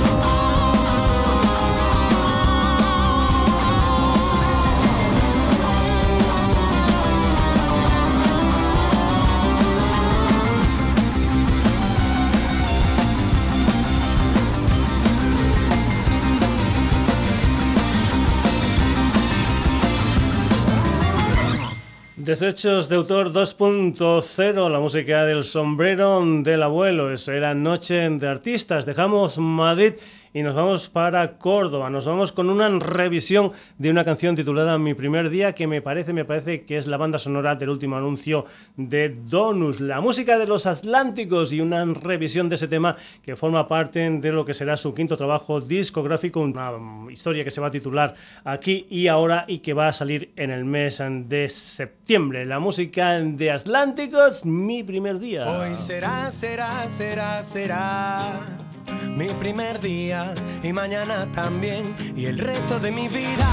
Desechos 22.24 22.88
de 22.88 22.98
autor 22.98 23.34
2.0, 23.34 24.70
la 24.70 24.80
música 24.80 25.26
del 25.26 25.44
sombrero 25.44 26.24
del 26.24 26.62
abuelo. 26.62 27.12
Eso 27.12 27.32
era 27.32 27.56
Noche 27.56 28.08
de 28.08 28.28
Artistas. 28.28 28.86
Dejamos 28.86 29.40
Madrid 29.40 29.94
y 30.34 30.44
nos 30.44 30.56
vamos 30.56 30.90
para 30.90 31.38
Córdoba. 31.38 31.90
Nos 31.90 32.06
vamos 32.06 32.32
con 32.32 32.50
una 32.50 32.70
revisión 32.80 33.52
de 33.78 33.90
una 33.90 34.06
canción 34.06 34.36
titulada 34.36 34.78
Mi 34.78 34.94
primer 34.94 35.30
día 35.30 35.54
que 35.54 35.68
me 35.68 35.82
parece, 35.82 36.14
me 36.14 36.26
parece 36.26 36.64
que 36.64 36.78
es 36.78 36.88
la 36.88 36.98
banda 36.98 37.20
sonora 37.20 37.56
del 37.56 37.70
último 37.70 37.98
anuncio 37.98 38.46
de 38.78 39.10
Donus. 39.10 39.80
La 39.82 40.02
música 40.02 40.38
de 40.38 40.48
los 40.48 40.66
Atlánticos 40.66 41.52
y 41.52 41.60
una 41.60 41.84
revisión 41.86 42.50
de 42.50 42.56
ese 42.56 42.68
tema 42.68 42.96
que 43.22 43.36
forma 43.36 43.68
parte 43.68 44.10
de 44.10 44.32
lo 44.32 44.46
que 44.46 44.54
será 44.54 44.78
su 44.78 44.94
quinto 44.94 45.18
trabajo 45.18 45.60
discográfico, 45.60 46.40
una 46.40 46.72
historia 47.12 47.44
que 47.44 47.52
se 47.52 47.62
va 47.62 47.68
a 47.68 47.72
titular 47.72 48.14
aquí 48.44 48.88
y 48.90 49.08
ahora 49.08 49.46
y 49.48 49.60
que 49.60 49.74
va 49.74 49.90
a 49.90 49.94
salir 49.94 50.32
en 50.36 50.52
el 50.52 50.66
mes 50.66 51.04
de 51.28 51.50
septiembre. 51.50 52.46
La 52.46 52.60
música 52.60 53.20
de 53.20 53.52
Atlánticos, 53.52 54.46
mi 54.46 54.84
primer 54.84 55.20
día. 55.20 55.50
Hoy 55.50 55.76
será, 55.76 56.32
será, 56.32 56.90
será, 56.90 57.44
será 57.44 58.71
mi 59.16 59.28
primer 59.30 59.80
día 59.80 60.34
y 60.64 60.74
mañana 60.74 61.32
también 61.32 61.96
y 62.16 62.26
el 62.26 62.38
resto 62.38 62.80
de 62.80 62.92
mi 62.92 63.08
vida. 63.08 63.50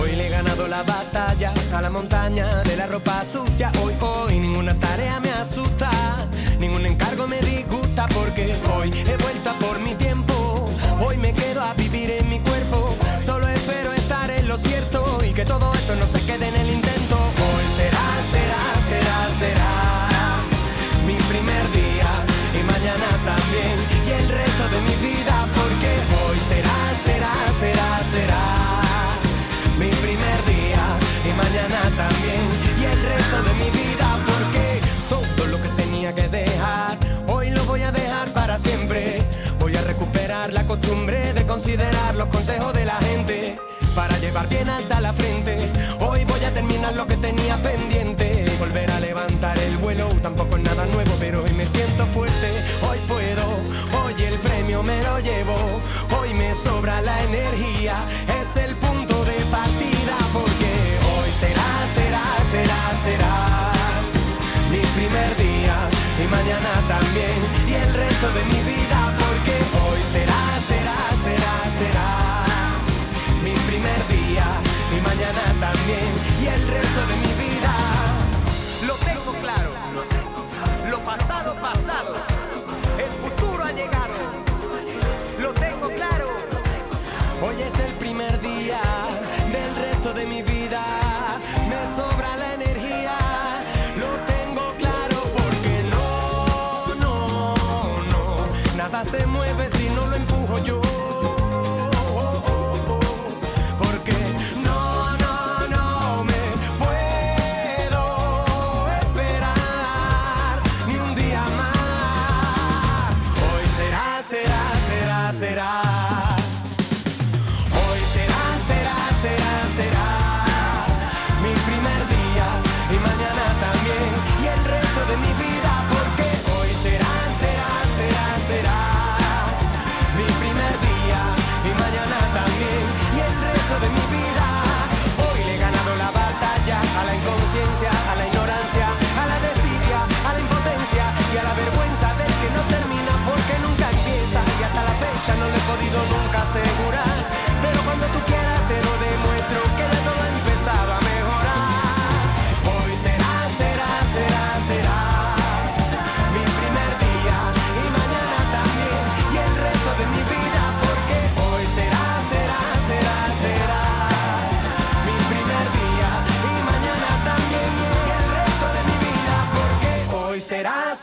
Hoy 0.00 0.12
le 0.16 0.26
he 0.26 0.30
ganado 0.30 0.66
la 0.68 0.82
batalla 0.82 1.52
a 1.72 1.80
la 1.80 1.90
montaña 1.90 2.62
de 2.62 2.76
la 2.76 2.86
ropa 2.86 3.24
sucia. 3.24 3.70
Hoy, 3.82 3.94
hoy, 4.00 4.38
ninguna 4.38 4.74
tarea 4.74 5.20
me 5.20 5.30
asusta, 5.30 5.90
ningún 6.58 6.86
encargo 6.86 7.26
me 7.26 7.40
disgusta 7.40 8.06
porque 8.08 8.54
hoy 8.76 8.92
he 9.06 9.16
vuelto 9.16 9.50
a 9.50 9.59
no 15.96 16.06
se 16.06 16.20
quede 16.22 16.46
en 16.46 16.56
el 16.56 16.70
intento. 16.70 17.16
Hoy 17.16 17.64
será, 17.76 18.06
será, 18.30 18.62
será, 18.88 19.18
será 19.38 19.72
mi 21.06 21.14
primer 21.14 21.64
día 21.72 22.10
y 22.54 22.62
mañana 22.62 23.08
también. 23.24 23.76
Y 24.06 24.10
el 24.10 24.28
resto 24.28 24.64
de 24.68 24.80
mi 24.82 24.96
vida 25.08 25.46
porque 25.58 25.90
hoy 26.22 26.38
será, 26.48 26.78
será, 26.94 27.32
será, 27.58 27.88
será 28.14 28.44
mi 29.78 29.90
primer 30.04 30.38
día 30.46 30.84
y 31.26 31.30
mañana 31.34 31.80
también. 31.96 32.42
Y 32.80 32.84
el 32.84 33.02
resto 33.02 33.42
de 33.42 33.52
mi 33.54 33.70
vida 33.70 34.18
porque 34.30 34.80
todo 35.08 35.46
lo 35.48 35.60
que 35.60 35.68
tenía 35.70 36.14
que 36.14 36.28
dejar 36.28 36.98
hoy 37.26 37.50
lo 37.50 37.64
voy 37.64 37.82
a 37.82 37.90
dejar 37.90 38.32
para 38.32 38.58
siempre. 38.58 39.22
Voy 39.58 39.74
a 39.76 39.82
recuperar 39.82 40.52
la 40.52 40.64
costumbre 40.64 41.32
de 41.32 41.44
considerar 41.46 42.14
los 42.14 42.28
consejos 42.28 42.72
de 42.74 42.84
la 42.84 42.96
gente 42.96 43.58
para 43.94 44.18
llevar 44.18 44.48
bien 44.48 44.68
alta 44.68 45.00
la 45.00 45.12
frente. 45.12 45.70
Hoy 46.00 46.24
voy 46.24 46.44
a 46.44 46.52
terminar 46.52 46.94
lo 46.94 47.06
que 47.06 47.16
tenía 47.16 47.56
pendiente. 47.62 48.46
Volver 48.58 48.90
a 48.90 49.00
levantar 49.00 49.58
el 49.58 49.76
vuelo, 49.78 50.08
tampoco 50.22 50.56
es 50.56 50.62
nada 50.62 50.86
nuevo, 50.86 51.12
pero 51.18 51.42
hoy 51.42 51.52
me 51.52 51.66
siento 51.66 52.06
fuerte. 52.06 52.48
Hoy 52.88 52.98
puedo, 53.08 53.46
hoy 54.02 54.22
el 54.22 54.38
premio 54.40 54.82
me 54.82 55.02
lo 55.02 55.18
llevo. 55.20 55.54
Hoy 56.18 56.34
me 56.34 56.54
sobra 56.54 57.00
la 57.02 57.22
energía, 57.24 57.96
es 58.40 58.56
el 58.56 58.74
punto 58.76 59.24
de 59.24 59.44
partida 59.46 60.16
porque 60.32 60.72
hoy 61.14 61.30
será, 61.30 61.70
será, 61.94 62.24
será, 62.50 62.80
será 63.04 63.72
mi 64.70 64.78
primer 64.78 65.36
día 65.36 65.76
y 66.22 66.26
mañana 66.28 66.72
también 66.86 67.38
y 67.68 67.74
el 67.74 67.94
resto 67.94 68.26
de 68.32 68.44
mi 68.44 68.60
vida 68.72 69.16
porque 69.18 69.56
hoy 69.84 70.02
será, 70.02 70.42
será, 70.66 70.96
será. 71.24 71.70
será 71.78 72.19
mañana 75.10 75.44
también 75.58 76.10
y 76.40 76.46
el 76.46 76.68
resto 76.68 77.00
de 77.10 77.16
mi 77.24 77.32
vida. 77.44 77.72
Lo 78.86 78.94
tengo 79.08 79.32
claro, 79.44 79.70
lo 80.88 80.98
pasado, 81.00 81.54
pasado, 81.56 82.12
el 83.04 83.12
futuro 83.22 83.64
ha 83.64 83.72
llegado, 83.72 84.16
lo 85.40 85.52
tengo 85.54 85.88
claro. 85.88 86.28
Hoy 87.42 87.60
es 87.60 87.76
el 87.80 87.92
primer 87.94 88.40
día 88.40 88.80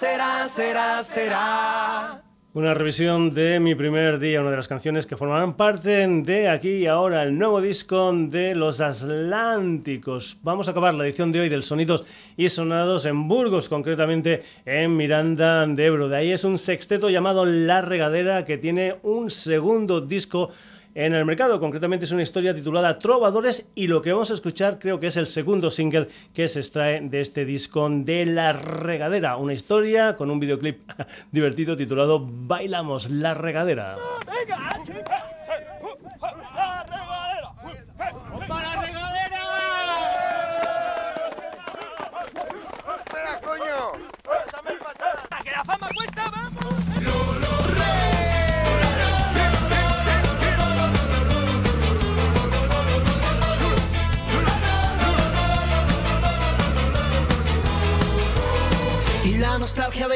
será, 0.07 0.47
será, 0.47 1.03
será. 1.03 2.23
Una 2.53 2.73
revisión 2.73 3.33
de 3.33 3.59
mi 3.59 3.75
primer 3.75 4.17
día, 4.17 4.41
una 4.41 4.49
de 4.49 4.55
las 4.55 4.67
canciones 4.67 5.05
que 5.05 5.17
formarán 5.17 5.55
parte 5.55 6.07
de 6.07 6.47
aquí 6.47 6.69
y 6.69 6.87
ahora 6.87 7.21
el 7.21 7.37
nuevo 7.37 7.61
disco 7.61 8.11
de 8.13 8.55
Los 8.55 8.81
Atlánticos. 8.81 10.37
Vamos 10.41 10.67
a 10.67 10.71
acabar 10.71 10.93
la 10.95 11.03
edición 11.03 11.31
de 11.31 11.41
hoy 11.41 11.49
del 11.49 11.63
Sonidos 11.63 12.05
y 12.35 12.49
Sonados 12.49 13.05
en 13.05 13.27
Burgos, 13.27 13.69
concretamente 13.69 14.41
en 14.65 14.95
Miranda 14.95 15.67
de 15.67 15.85
Ebro. 15.85 16.09
De 16.09 16.17
ahí 16.17 16.31
es 16.31 16.45
un 16.45 16.57
sexteto 16.57 17.09
llamado 17.09 17.45
La 17.45 17.81
Regadera 17.81 18.45
que 18.45 18.57
tiene 18.57 18.95
un 19.03 19.29
segundo 19.29 20.01
disco 20.01 20.49
en 20.97 21.13
el 21.13 21.25
mercado. 21.25 21.59
Concretamente 21.59 22.05
es 22.05 22.11
una 22.11 22.23
historia 22.23 22.55
titulada 22.55 22.97
Trovadores 22.97 23.69
y 23.75 23.85
lo 23.85 24.01
que 24.01 24.11
vamos 24.11 24.31
a 24.31 24.33
escuchar 24.33 24.79
creo 24.79 24.99
que 24.99 25.07
es 25.07 25.17
el 25.17 25.27
segundo 25.27 25.69
single 25.69 26.07
que 26.33 26.47
se 26.47 26.59
extrae 26.59 27.01
de 27.01 27.21
este 27.21 27.45
disco 27.45 27.87
de 27.87 28.25
La 28.25 28.51
Regadera. 28.51 29.37
Una 29.37 29.53
historia 29.53 30.15
con 30.15 30.31
un 30.31 30.39
videoclip 30.39 30.89
divertido 31.31 31.77
titulado 31.77 32.19
Bailamos 32.19 33.11
La 33.11 33.35
Regadera. 33.35 33.95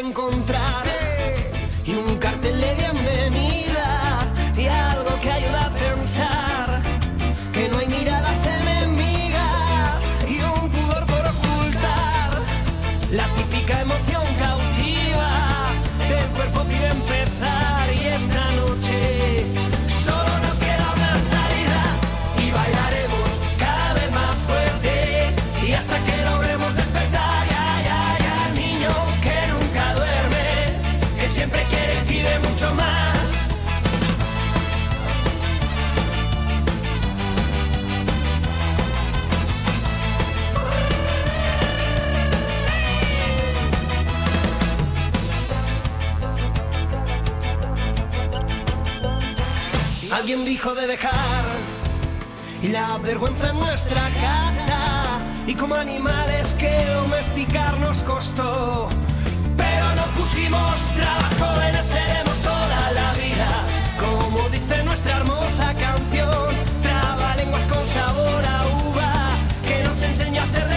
Encontrar 0.02 0.61
de 50.70 50.86
dejar 50.86 51.44
y 52.62 52.68
la 52.68 53.00
vergüenza 53.00 53.50
en 53.50 53.60
nuestra 53.60 54.12
casa 54.22 55.04
y 55.48 55.56
como 55.56 55.74
animales 55.74 56.54
que 56.54 56.86
domesticar 56.94 57.80
nos 57.80 58.04
costó. 58.04 58.88
Pero 59.58 59.96
no 59.96 60.12
pusimos 60.14 60.80
trabas, 60.96 61.36
jóvenes 61.40 61.84
seremos 61.84 62.38
toda 62.44 62.92
la 62.92 63.12
vida. 63.14 63.50
Como 64.00 64.50
dice 64.50 64.84
nuestra 64.84 65.18
hermosa 65.18 65.74
canción, 65.74 66.54
traba 66.84 67.36
lenguas 67.38 67.66
con 67.66 67.86
sabor 67.88 68.46
a 68.46 68.68
uva 68.86 69.14
que 69.68 69.84
nos 69.84 70.04
enseña 70.04 70.44
a 70.44 70.46
hacer 70.46 70.71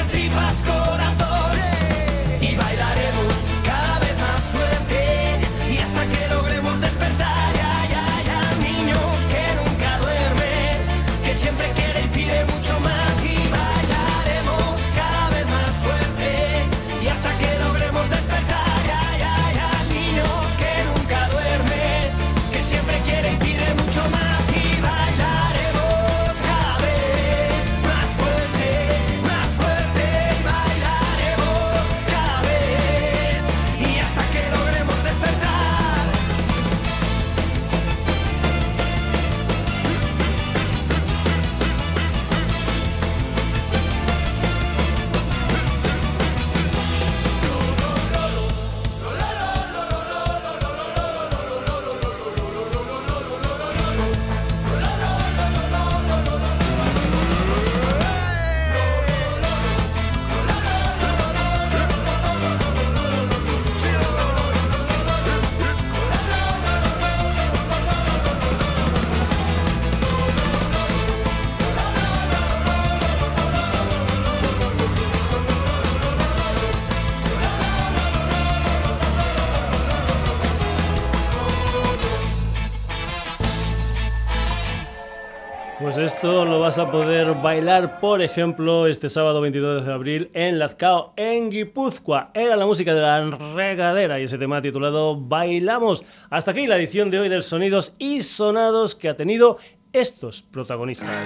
a 86.79 86.91
poder 86.91 87.35
bailar, 87.35 88.01
por 88.01 88.21
ejemplo, 88.21 88.87
este 88.87 89.09
sábado 89.09 89.41
22 89.41 89.87
de 89.87 89.93
abril 89.93 90.31
en 90.35 90.59
Lazcao, 90.59 91.13
en 91.17 91.51
Guipúzcoa. 91.51 92.31
Era 92.35 92.57
la 92.57 92.67
música 92.67 92.95
de 92.95 93.01
la 93.01 93.31
regadera 93.55 94.19
y 94.19 94.25
ese 94.25 94.39
tema 94.39 94.61
titulado 94.61 95.17
Bailamos. 95.17 96.05
Hasta 96.31 96.51
aquí 96.51 96.67
la 96.67 96.77
edición 96.77 97.11
de 97.11 97.21
hoy 97.21 97.29
del 97.29 97.43
Sonidos 97.43 97.93
y 97.99 98.23
Sonados 98.23 98.95
que 98.95 99.09
ha 99.09 99.17
tenido 99.17 99.59
estos 99.93 100.43
protagonistas. 100.43 101.17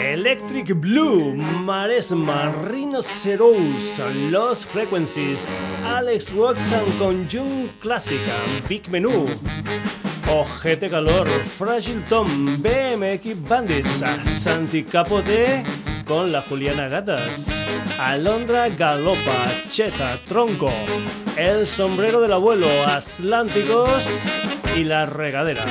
Electric 0.00 0.78
Blue, 0.78 1.34
Maresma, 1.34 2.52
Rhinoceros, 2.66 4.00
Lost 4.30 4.66
Frequencies, 4.68 5.44
Alex 5.84 6.32
Watson 6.32 6.84
con 6.98 7.28
June 7.28 7.68
Clásica, 7.80 8.32
Big 8.68 8.88
Menú, 8.88 9.26
Ojete 10.28 10.88
Calor, 10.88 11.28
Fragile 11.44 12.02
Tom, 12.08 12.62
BMX 12.62 13.48
Bandits, 13.48 14.04
Santi 14.40 14.84
Capote 14.84 15.64
con 16.06 16.32
la 16.32 16.42
Juliana 16.42 16.88
Gatas, 16.88 17.48
Alondra 17.98 18.68
Galopa, 18.70 19.52
Cheta, 19.68 20.18
Tronco, 20.28 20.72
El 21.36 21.66
Sombrero 21.66 22.20
del 22.20 22.32
Abuelo, 22.32 22.68
Atlánticos 22.86 24.06
y 24.76 24.84
La 24.84 25.06
Regadera. 25.06 25.64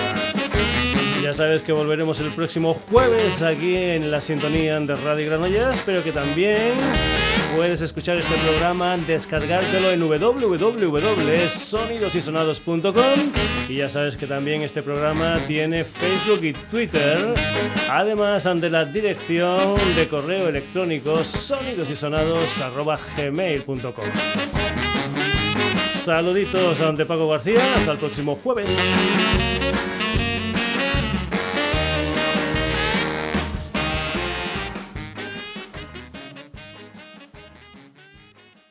Ya 1.22 1.34
sabes 1.34 1.62
que 1.62 1.72
volveremos 1.72 2.20
el 2.20 2.30
próximo 2.32 2.74
jueves 2.74 3.42
aquí 3.42 3.76
en 3.76 4.10
la 4.10 4.22
sintonía 4.22 4.80
de 4.80 4.96
Radio 4.96 5.28
Granollers, 5.28 5.82
pero 5.86 6.04
que 6.04 6.12
también 6.12 6.74
puedes 7.56 7.82
escuchar 7.82 8.18
este 8.18 8.36
programa, 8.36 8.98
descargártelo 8.98 9.92
en 9.92 10.02
www.sonidosysonados.com 10.02 12.94
y 13.70 13.76
ya 13.76 13.88
sabes 13.90 14.18
que 14.18 14.26
también 14.28 14.62
este 14.62 14.82
programa 14.82 15.40
tiene 15.48 15.84
Facebook 15.84 16.44
y 16.44 16.54
Twitter, 16.54 17.36
además 17.90 18.44
de 18.44 18.70
la 18.70 18.86
dirección 18.86 19.76
de 19.96 20.08
correo 20.08 20.48
electrónico 20.50 21.24
sonidosysonados.gmail.com 21.24 24.06
Saluditos 25.94 26.82
a 26.82 26.94
Paco 26.94 27.30
García, 27.30 27.62
hasta 27.76 27.92
el 27.92 27.98
próximo 27.98 28.36
jueves. 28.36 28.68